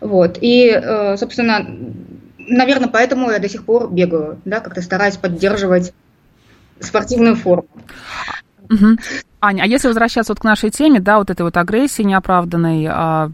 [0.00, 0.38] Вот.
[0.40, 1.66] И, э, собственно,
[2.38, 5.92] наверное, поэтому я до сих пор бегаю, да, как-то стараюсь поддерживать
[6.80, 7.68] спортивную форму.
[8.68, 8.98] Мгм.
[9.44, 13.30] Аня, а если возвращаться вот к нашей теме, да, вот этой вот агрессии неоправданной, а,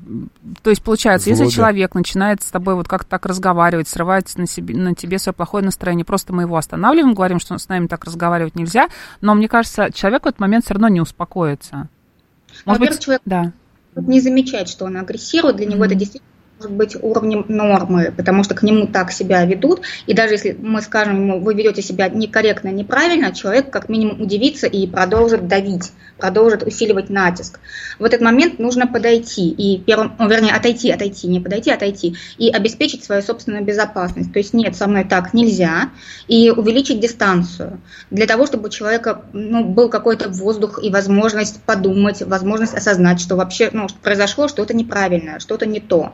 [0.63, 1.57] то есть получается, если Злобе.
[1.57, 5.65] человек начинает с тобой вот как-то так разговаривать, срывать на, себе, на тебе свое плохое
[5.65, 8.89] настроение, просто мы его останавливаем, говорим, что с нами так разговаривать нельзя,
[9.21, 11.89] но мне кажется, человек в этот момент все равно не успокоится.
[12.65, 13.53] Может Во-первых, быть, человек да.
[13.95, 16.29] не замечать, что он агрессирует, для него это действительно
[16.61, 20.83] может быть уровнем нормы, потому что к нему так себя ведут, и даже если мы
[20.83, 26.63] скажем ему, вы ведете себя некорректно, неправильно, человек как минимум удивится и продолжит давить, продолжит
[26.63, 27.61] усиливать натиск.
[27.99, 32.51] В этот момент нужно подойти и первым, ну, вернее, отойти, отойти, не подойти, отойти, и
[32.51, 34.31] обеспечить свою собственную безопасность.
[34.31, 35.89] То есть нет, со мной так нельзя,
[36.29, 37.81] и увеличить дистанцию
[38.11, 43.37] для того, чтобы у человека ну, был какой-то воздух и возможность подумать, возможность осознать, что
[43.37, 46.13] вообще ну, произошло что-то неправильное, что-то не то.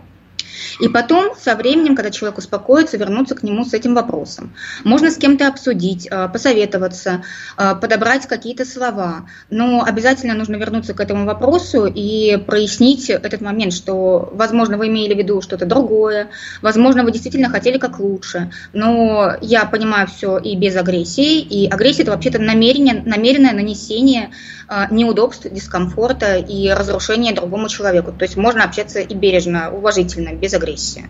[0.81, 4.55] И потом, со временем, когда человек успокоится, вернуться к нему с этим вопросом.
[4.85, 7.23] Можно с кем-то обсудить, э, посоветоваться,
[7.57, 9.27] э, подобрать какие-то слова.
[9.51, 15.15] Но обязательно нужно вернуться к этому вопросу и прояснить этот момент, что, возможно, вы имели
[15.15, 16.29] в виду что-то другое,
[16.63, 18.51] возможно, вы действительно хотели как лучше.
[18.73, 21.41] Но я понимаю все и без агрессии.
[21.41, 24.31] И агрессия– это вообще-то намерение, намеренное нанесение
[24.69, 28.13] э, неудобств, дискомфорта и разрушения другому человеку.
[28.13, 31.07] То есть можно общаться и бережно, уважительно, без агрессии.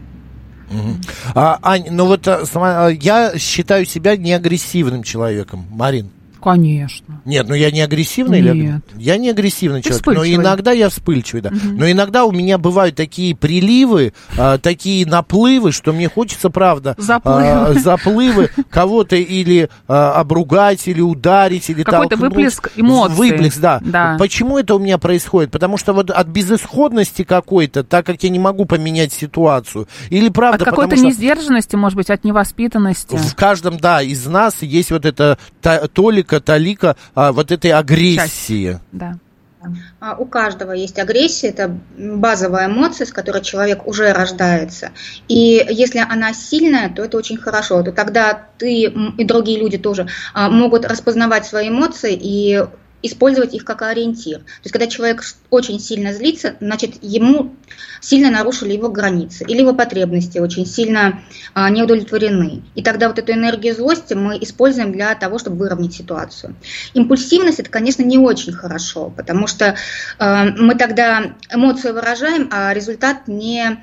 [0.70, 1.00] Мгм.
[1.34, 6.10] А, Ань, ну вот сама- а, я считаю себя неагрессивным человеком, Марин.
[6.46, 7.20] Конечно.
[7.24, 8.82] Нет, ну я не агрессивный или Нет.
[8.96, 10.44] я не агрессивный Ты человек, но вспыльчивый.
[10.44, 11.50] иногда я вспыльчивый, да.
[11.64, 17.42] Но иногда у меня бывают такие приливы, а, такие наплывы, что мне хочется, правда, Заплывы.
[17.48, 23.16] а, заплывы кого-то или а, обругать, или ударить, или Какой-то выплеск эмоций.
[23.16, 23.80] Выплеск, да.
[23.84, 24.14] Да.
[24.16, 25.50] Почему это у меня происходит?
[25.50, 30.62] Потому что вот от безысходности какой-то, так как я не могу поменять ситуацию, или правда,
[30.62, 33.16] От какой-то что несдержанности, может быть, от невоспитанности.
[33.16, 38.78] в каждом, да, из нас есть вот эта та- толика, талика а, вот этой агрессии.
[38.92, 39.18] Да.
[40.00, 44.90] А, У каждого есть агрессия, это базовая эмоция, с которой человек уже рождается.
[45.28, 47.82] И если она сильная, то это очень хорошо.
[47.82, 52.64] То тогда ты и другие люди тоже а, могут распознавать свои эмоции и
[53.06, 54.38] использовать их как ориентир.
[54.38, 57.54] То есть, когда человек очень сильно злится, значит, ему
[58.00, 61.22] сильно нарушили его границы или его потребности очень сильно
[61.54, 62.62] а, не удовлетворены.
[62.74, 66.56] И тогда вот эту энергию злости мы используем для того, чтобы выровнять ситуацию.
[66.94, 69.76] Импульсивность это, конечно, не очень хорошо, потому что
[70.18, 73.78] а, мы тогда эмоцию выражаем, а результат не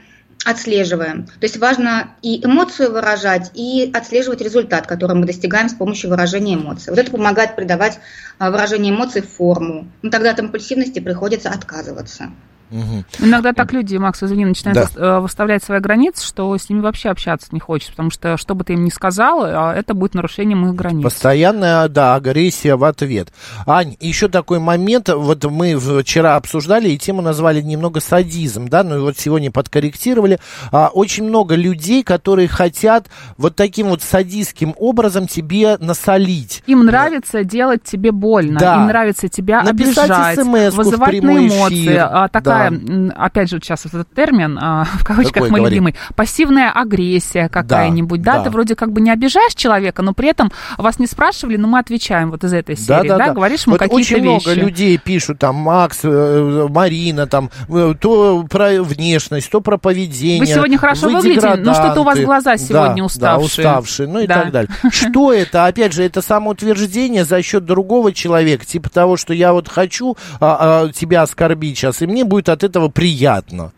[0.46, 1.26] отслеживаем.
[1.26, 6.56] То есть важно и эмоцию выражать, и отслеживать результат, который мы достигаем с помощью выражения
[6.56, 6.90] эмоций.
[6.90, 8.00] Вот это помогает придавать
[8.40, 9.88] а, выражение эмоций форму.
[10.02, 12.32] Но тогда от импульсивности приходится отказываться.
[12.74, 13.26] Угу.
[13.28, 15.18] Иногда так люди, Макс, извини, начинают да.
[15.18, 18.64] Э, выставлять свои границы, что с ними вообще общаться не хочется, потому что что бы
[18.64, 21.04] ты им ни сказал, а это будет нарушением их границ.
[21.04, 23.32] Постоянная, да, агрессия в ответ.
[23.68, 28.98] Ань, еще такой момент, вот мы вчера обсуждали и тему назвали немного садизм, да, ну
[28.98, 30.40] и вот сегодня подкорректировали.
[30.72, 33.08] А, очень много людей, которые хотят
[33.38, 36.64] вот таким вот садистским образом тебе насолить.
[36.66, 37.44] Им нравится да.
[37.44, 38.76] делать тебе больно, да.
[38.78, 41.84] им нравится тебя Написать обижать, вызывать на эмоции.
[41.84, 42.08] Эфир.
[42.10, 42.28] А,
[42.70, 45.76] такая опять же, сейчас вот этот термин, а, в кавычках Какой, мой говори?
[45.76, 50.14] любимый, пассивная агрессия какая-нибудь, да, да, да, ты вроде как бы не обижаешь человека, но
[50.14, 53.34] при этом вас не спрашивали, но мы отвечаем вот из этой серии, да, да, да?
[53.34, 54.48] говоришь ему вот какие-то очень вещи.
[54.48, 60.40] много людей пишут, там, Макс, э, Марина, там, э, то про внешность, то про поведение.
[60.40, 63.64] Вы сегодня хорошо вы выглядите, но что-то у вас глаза сегодня да, уставшие.
[63.64, 64.42] Да, уставшие, ну и да.
[64.42, 64.72] так далее.
[64.92, 65.66] Что это?
[65.66, 70.86] Опять же, это самоутверждение за счет другого человека, типа того, что я вот хочу а,
[70.86, 73.72] а, тебя оскорбить сейчас, и мне будет от этого приятно.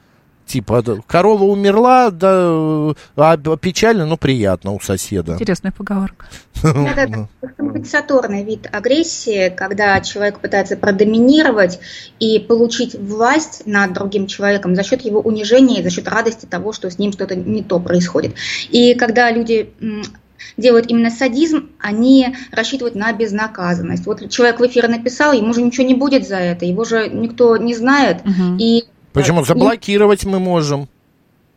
[0.45, 5.34] Типа, корова умерла, да, а печально, но приятно у соседа.
[5.34, 6.28] Интересная поговорка.
[6.61, 11.80] Это компенсаторный вид агрессии, когда человек пытается продоминировать
[12.20, 16.74] и получить власть над другим человеком за счет его унижения и за счет радости того,
[16.74, 18.36] что с ним что-то не то происходит.
[18.70, 19.74] И когда люди
[20.57, 24.05] делают именно садизм, они рассчитывают на безнаказанность.
[24.05, 27.57] Вот человек в эфир написал, ему же ничего не будет за это, его же никто
[27.57, 28.21] не знает.
[28.21, 28.57] Угу.
[28.59, 29.43] И, Почему?
[29.43, 30.87] Заблокировать мы можем.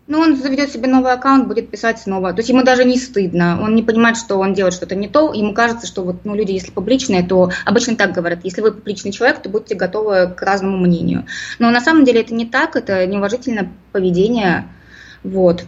[0.09, 2.33] Ну, он заведет себе новый аккаунт, будет писать снова.
[2.33, 3.61] То есть ему даже не стыдно.
[3.63, 5.35] Он не понимает, что он делает что-то не то.
[5.35, 8.41] Ему кажется, что вот, ну, люди, если публичные, то обычно так говорят.
[8.43, 11.27] Если вы публичный человек, то будьте готовы к разному мнению.
[11.59, 14.67] Но на самом деле это не так, это неуважительное поведение.
[15.25, 15.65] Вот.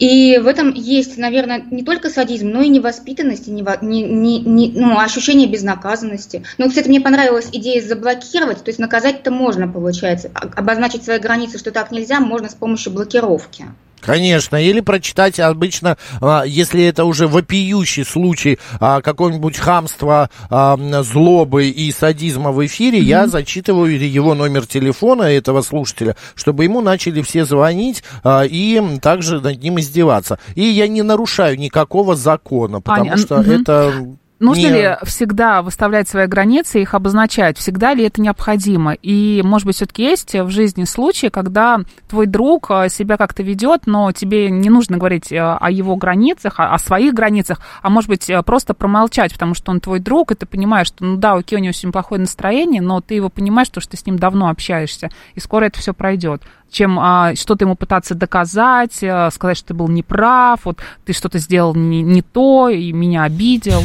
[0.00, 4.72] И в этом есть, наверное, не только садизм, но и невоспитанность, и не, не, не,
[4.74, 6.42] ну, ощущение безнаказанности.
[6.56, 10.30] Ну, кстати, мне понравилась идея заблокировать, то есть наказать-то можно, получается.
[10.34, 13.66] Обозначить свои границы, что так нельзя, можно с помощью блокировки.
[14.00, 21.68] Конечно, или прочитать обычно, а, если это уже вопиющий случай а, какого-нибудь хамства, а, злобы
[21.68, 23.04] и садизма в эфире, mm-hmm.
[23.04, 29.62] я зачитываю его номер телефона этого слушателя, чтобы ему начали все звонить и также над
[29.62, 30.38] ним издеваться.
[30.54, 33.50] И я не нарушаю никакого закона, потому Аня, что угу.
[33.50, 33.92] это
[34.40, 34.72] Нужно не...
[34.72, 37.58] ли всегда выставлять свои границы, их обозначать?
[37.58, 38.94] Всегда ли это необходимо?
[38.94, 43.82] И, может быть, все-таки есть в жизни случаи, когда твой друг э, себя как-то ведет,
[43.84, 48.30] но тебе не нужно говорить э, о его границах, о своих границах, а может быть,
[48.30, 51.58] э, просто промолчать, потому что он твой друг, и ты понимаешь, что, ну да, окей,
[51.58, 55.10] у него очень плохое настроение, но ты его понимаешь, что ты с ним давно общаешься,
[55.34, 59.74] и скоро это все пройдет чем а, что-то ему пытаться доказать, а, сказать, что ты
[59.74, 63.82] был неправ, вот ты что-то сделал не, не то и меня обидел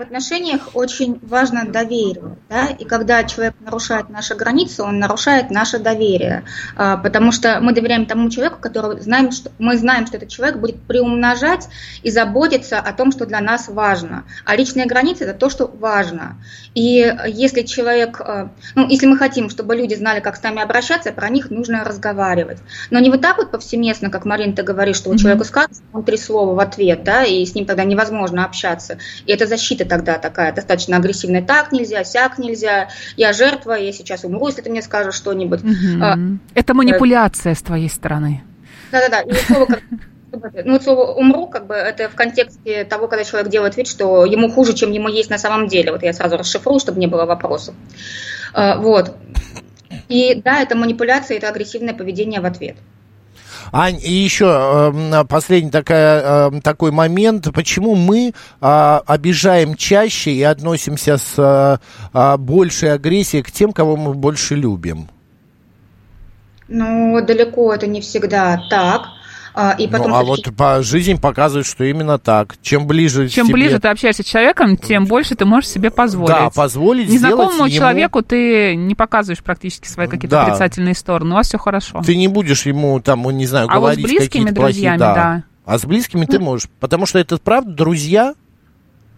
[0.00, 2.36] в отношениях очень важно доверие.
[2.48, 2.68] Да?
[2.68, 6.44] И когда человек нарушает наши границы, он нарушает наше доверие.
[6.74, 10.56] А, потому что мы доверяем тому человеку, которого знаем, что, мы знаем, что этот человек
[10.56, 11.68] будет приумножать
[12.02, 14.24] и заботиться о том, что для нас важно.
[14.46, 16.38] А личные границы– это то, что важно.
[16.74, 21.12] И если человек, а, ну, если мы хотим, чтобы люди знали, как с нами обращаться,
[21.12, 22.58] про них нужно разговаривать.
[22.90, 25.18] Но не вот так вот повсеместно, как Марина, ты говоришь, что mm-hmm.
[25.18, 28.96] человеку скажут, он три слова в ответ, да, и с ним тогда невозможно общаться.
[29.26, 31.42] И это защита тогда такая достаточно агрессивная.
[31.42, 32.88] Так нельзя, сяк нельзя.
[33.16, 35.60] Я жертва, я сейчас умру, если ты мне скажешь что-нибудь.
[35.62, 36.38] Угу.
[36.54, 38.42] Это манипуляция с твоей стороны.
[38.90, 39.20] Да-да-да.
[39.20, 39.82] И слово как
[40.64, 44.24] ну, вот слово «умру», как бы, это в контексте того, когда человек делает вид, что
[44.24, 45.92] ему хуже, чем ему есть на самом деле.
[45.92, 47.74] Вот я сразу расшифрую, чтобы не было вопросов.
[48.54, 49.16] А, вот.
[50.08, 52.76] И да, это манипуляция, это агрессивное поведение в ответ.
[53.72, 60.42] Ань, и еще э, последний такая, э, такой момент, почему мы э, обижаем чаще и
[60.42, 61.80] относимся с
[62.12, 65.08] э, большей агрессией к тем, кого мы больше любим?
[66.68, 69.02] Ну, далеко это не всегда так.
[69.62, 72.56] А, и потом ну, а вот по жизни показывает, что именно так.
[72.62, 73.54] Чем ближе Чем тебе...
[73.56, 76.34] ближе ты общаешься с человеком, тем больше ты можешь себе позволить.
[76.34, 77.68] Да, позволить Незнакомому ему...
[77.68, 80.46] человеку ты не показываешь практически свои какие-то да.
[80.46, 81.32] отрицательные стороны.
[81.32, 82.00] У вас все хорошо.
[82.00, 85.14] Ты не будешь ему там, не знаю, а говорить вот с близкими друзьями, плохие...
[85.14, 85.14] да.
[85.14, 85.44] да.
[85.66, 86.26] А с близкими ну.
[86.26, 86.68] ты можешь.
[86.80, 88.34] Потому что это правда друзья.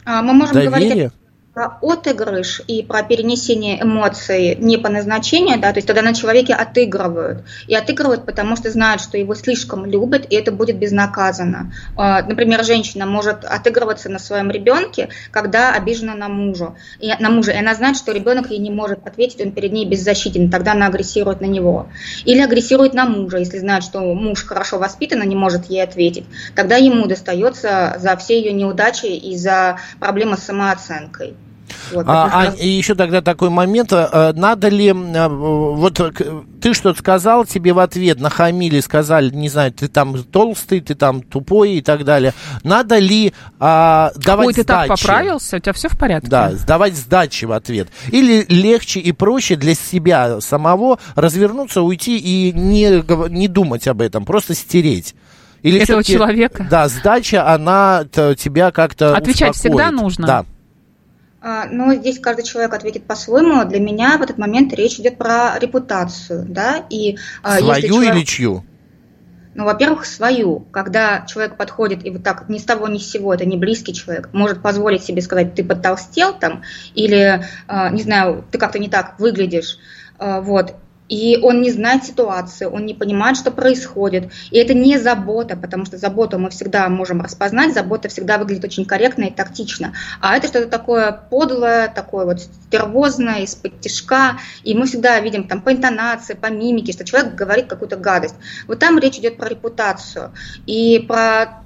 [0.05, 0.70] А, мы можем доверие.
[0.70, 1.12] говорить
[1.55, 6.55] про отыгрыш и про перенесение эмоций не по назначению, да, то есть тогда на человеке
[6.55, 7.44] отыгрывают.
[7.66, 11.72] И отыгрывают, потому что знают, что его слишком любят, и это будет безнаказанно.
[11.94, 16.74] А, например, женщина может отыгрываться на своем ребенке, когда обижена на мужа.
[17.00, 19.84] И, на мужа, и она знает, что ребенок ей не может ответить, он перед ней
[19.86, 21.88] беззащитен, тогда она агрессирует на него.
[22.24, 26.24] Или агрессирует на мужа, если знает, что муж хорошо воспитан и не может ей ответить.
[26.55, 31.34] Тогда ему достается за все ее неудачи и за проблемы с самооценкой.
[31.93, 36.01] Вот, а, а и еще тогда такой момент, а, надо ли, а, вот
[36.61, 41.23] ты что-то сказал, тебе в ответ нахамили, сказали, не знаю, ты там толстый, ты там
[41.23, 42.35] тупой и так далее.
[42.63, 44.89] Надо ли а, давать Ой, ты сдачи?
[44.89, 46.29] так поправился, у тебя все в порядке?
[46.29, 47.89] Да, давать сдачи в ответ.
[48.11, 54.25] Или легче и проще для себя самого развернуться, уйти и не, не думать об этом,
[54.25, 55.15] просто стереть.
[55.63, 56.67] Или этого человека.
[56.69, 59.81] Да, сдача, она тебя как-то Отвечать успокоит.
[59.81, 60.27] всегда нужно.
[60.27, 60.45] Да.
[61.45, 63.64] А, но здесь каждый человек ответит по-своему.
[63.64, 68.14] Для меня в этот момент речь идет про репутацию, да, и а, свою человек...
[68.14, 68.64] или чью?
[69.55, 70.61] Ну, во-первых, свою.
[70.70, 73.93] Когда человек подходит и вот так ни с того ни с сего, это не близкий
[73.93, 76.62] человек, может позволить себе сказать, ты подтолстел там,
[76.95, 79.78] или, а, не знаю, ты как-то не так выглядишь,
[80.18, 80.76] вот,
[81.13, 84.33] и он не знает ситуации, он не понимает, что происходит.
[84.51, 88.87] И это не забота, потому что заботу мы всегда можем распознать, забота всегда выглядит очень
[88.87, 89.93] корректно и тактично.
[90.23, 95.61] А это что-то такое подлое, такое вот стервозное, из-под тяжка, и мы всегда видим там
[95.61, 98.37] по интонации, по мимике, что человек говорит какую-то гадость.
[98.67, 100.33] Вот там речь идет про репутацию
[100.65, 101.63] и про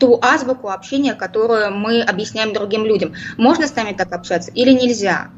[0.00, 3.12] ту азбуку общения, которую мы объясняем другим людям.
[3.36, 5.28] Можно с нами так общаться или нельзя?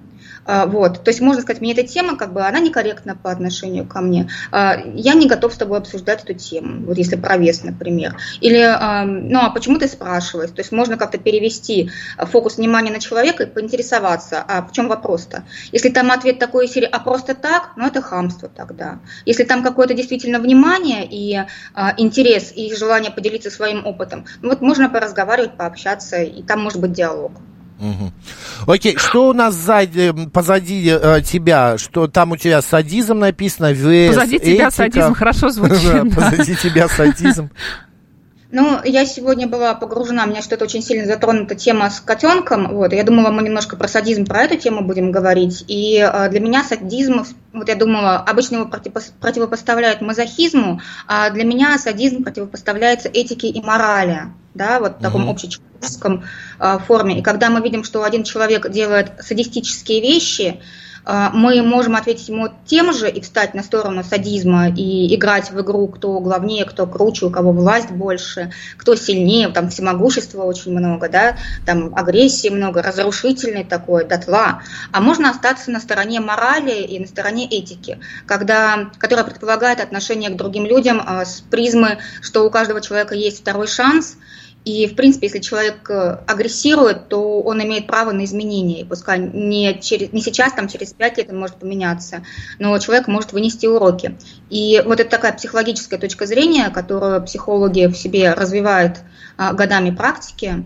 [0.49, 3.87] А, вот, то есть можно сказать, мне эта тема, как бы, она некорректна по отношению
[3.87, 4.31] ко мне.
[4.51, 8.17] А, я не готов с тобой обсуждать эту тему, вот если про вес, например.
[8.41, 10.49] Или, а, ну, а почему ты спрашиваешь?
[10.51, 15.45] То есть можно как-то перевести фокус внимания на человека и поинтересоваться, а в чем вопрос-то?
[15.71, 19.01] Если там ответ такой из серии, а просто так, ну, это хамство тогда.
[19.27, 21.45] Если там какое-то действительно внимание и
[21.99, 26.93] интерес, и желание поделиться своим опытом, ну, вот можно поразговаривать, пообщаться, и там может быть
[26.93, 27.33] диалог.
[27.79, 28.73] Угу.
[28.73, 31.79] Окей, что у нас сзади, позади э, тебя?
[31.79, 33.73] Что там у тебя садизм написано?
[33.73, 34.71] ВС, позади тебя этика.
[34.71, 36.15] садизм хорошо звучит.
[36.15, 37.51] Позади тебя садизм.
[38.51, 42.75] Ну, я сегодня была погружена, меня что-то очень сильно затронута тема с котенком.
[42.75, 45.65] Вот, я думала, мы немножко про садизм, про эту тему будем говорить.
[45.69, 48.71] И э, для меня садизм, вот я думала, обычно его
[49.21, 55.31] противопоставляют мазохизму, а для меня садизм противопоставляется этике и морали, да, вот в таком mm-hmm.
[55.31, 57.19] общечеловеческом э, форме.
[57.19, 60.61] И когда мы видим, что один человек делает садистические вещи,
[61.11, 65.59] а, мы можем ответить ему тем же и встать на сторону садизма и играть в
[65.59, 71.09] игру, кто главнее, кто круче, у кого власть больше, кто сильнее, там всемогущества очень много,
[71.09, 74.63] да, там агрессии много, разрушительной такой, дотла.
[74.93, 80.37] А можно остаться на стороне морали и на стороне этики, когда, которая предполагает отношение к
[80.37, 84.19] другим людям а, с призмы, что у каждого человека есть второй шанс–
[84.69, 88.83] и, в принципе, если человек э, агрессирует, то он имеет право на изменения.
[88.83, 92.23] И пускай не, через, не сейчас, там, через пять лет он может поменяться,
[92.59, 94.19] но человек может вынести уроки.
[94.51, 98.99] И вот это такая психологическая точка зрения, которую психологи в себе развивают
[99.39, 100.63] а, годами практики,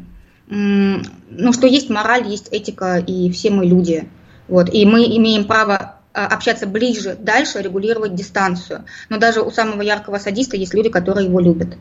[0.48, 4.08] ну, что есть мораль, есть этика, и все мы люди.
[4.48, 8.84] Вот, и мы имеем право а, общаться ближе, дальше, регулировать дистанцию.
[9.10, 11.76] Но даже у самого яркого садиста есть люди, которые его любят.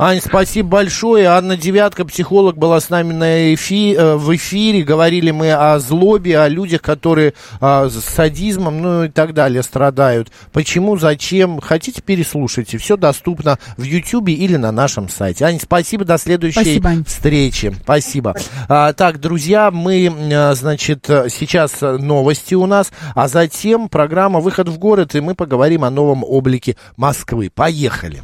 [0.00, 1.26] Ань, спасибо большое.
[1.26, 4.84] Анна Девятка, психолог, была с нами на эфи, э, в эфире.
[4.84, 10.30] Говорили мы о злобе, о людях, которые а, с садизмом, ну и так далее страдают.
[10.52, 11.60] Почему, зачем?
[11.60, 12.78] Хотите, переслушайте.
[12.78, 15.44] Все доступно в Ютьюбе или на нашем сайте.
[15.44, 16.04] Ань, спасибо.
[16.04, 17.74] До следующей спасибо, встречи.
[17.82, 18.36] Спасибо.
[18.68, 24.78] А, так, друзья, мы, э, значит, сейчас новости у нас, а затем программа «Выход в
[24.78, 27.50] город», и мы поговорим о новом облике Москвы.
[27.52, 28.22] Поехали.